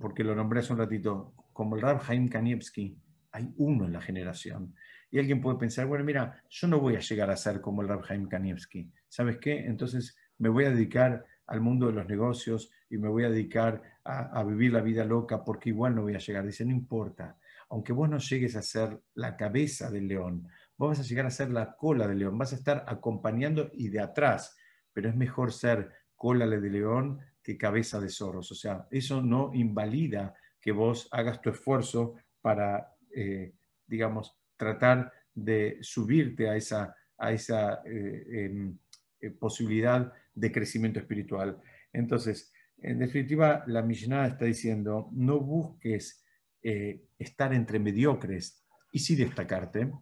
[0.00, 2.98] porque lo nombré hace un ratito, como el Rab Haim Kanievski,
[3.30, 4.74] hay uno en la generación.
[5.10, 7.88] Y alguien puede pensar, bueno, mira, yo no voy a llegar a ser como el
[7.88, 8.90] Rab Haim Kanievski.
[9.08, 9.64] ¿Sabes qué?
[9.64, 13.82] Entonces me voy a dedicar al mundo de los negocios y me voy a dedicar
[14.04, 16.44] a, vivir la vida loca porque igual no voy a llegar.
[16.44, 17.38] Dice, no importa,
[17.70, 21.30] aunque vos no llegues a ser la cabeza del león, vos vas a llegar a
[21.30, 24.56] ser la cola del león, vas a estar acompañando y de atrás,
[24.92, 28.50] pero es mejor ser cola de león que cabeza de zorros.
[28.52, 33.54] O sea, eso no invalida que vos hagas tu esfuerzo para, eh,
[33.86, 38.78] digamos, tratar de subirte a esa, a esa eh, em,
[39.20, 41.60] eh, posibilidad de crecimiento espiritual.
[41.92, 46.24] Entonces, en definitiva, la Mishnah está diciendo, no busques
[46.62, 49.92] eh, estar entre mediocres y sí destacarte.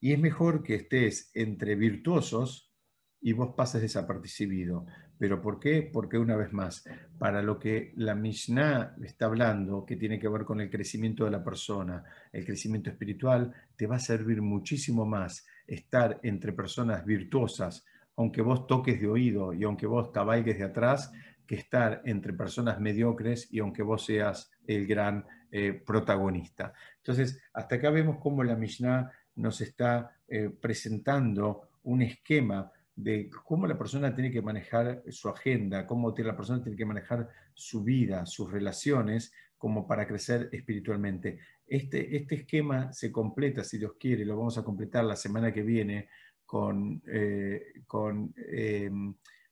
[0.00, 2.72] Y es mejor que estés entre virtuosos
[3.20, 4.86] y vos pases desapercibido.
[5.18, 5.82] ¿Pero por qué?
[5.82, 6.84] Porque una vez más,
[7.18, 11.30] para lo que la Mishnah está hablando, que tiene que ver con el crecimiento de
[11.30, 17.84] la persona, el crecimiento espiritual, te va a servir muchísimo más estar entre personas virtuosas,
[18.16, 21.12] aunque vos toques de oído y aunque vos cabalgues de atrás,
[21.46, 26.72] que estar entre personas mediocres y aunque vos seas el gran eh, protagonista.
[26.96, 33.66] Entonces, hasta acá vemos cómo la Mishnah nos está eh, presentando un esquema de cómo
[33.66, 38.24] la persona tiene que manejar su agenda, cómo la persona tiene que manejar su vida,
[38.26, 41.38] sus relaciones, como para crecer espiritualmente.
[41.66, 45.62] Este, este esquema se completa, si Dios quiere, lo vamos a completar la semana que
[45.62, 46.08] viene
[46.46, 48.90] con, eh, con eh,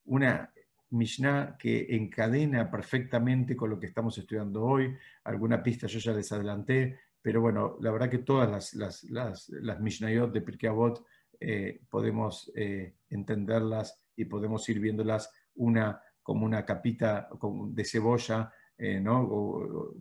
[0.04, 0.50] una
[0.90, 4.96] Mishnah que encadena perfectamente con lo que estamos estudiando hoy.
[5.24, 9.48] Alguna pista yo ya les adelanté, pero bueno, la verdad que todas las, las, las,
[9.48, 11.04] las Mishnayot de Pirkei Avot
[11.40, 17.28] eh, podemos eh, entenderlas y podemos ir viéndolas una como una capita
[17.68, 19.92] de cebolla ¿no?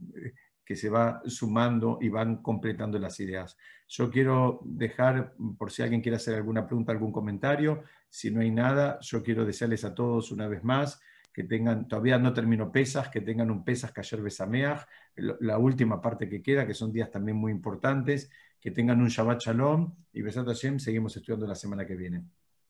[0.66, 3.57] Que se va sumando y van completando las ideas.
[3.88, 8.51] Yo quiero dejar, por si alguien quiere hacer alguna pregunta, algún comentario, si no hay
[8.51, 11.01] nada, yo quiero desearles a todos una vez más
[11.34, 14.86] que tengan, todavía no termino pesas, que tengan un pesas Kayer Besameach,
[15.16, 19.41] la última parte que queda, que son días también muy importantes, que tengan un Shabbat
[19.41, 22.24] Shalom y Besat Hashem, seguimos estudiando la semana que viene.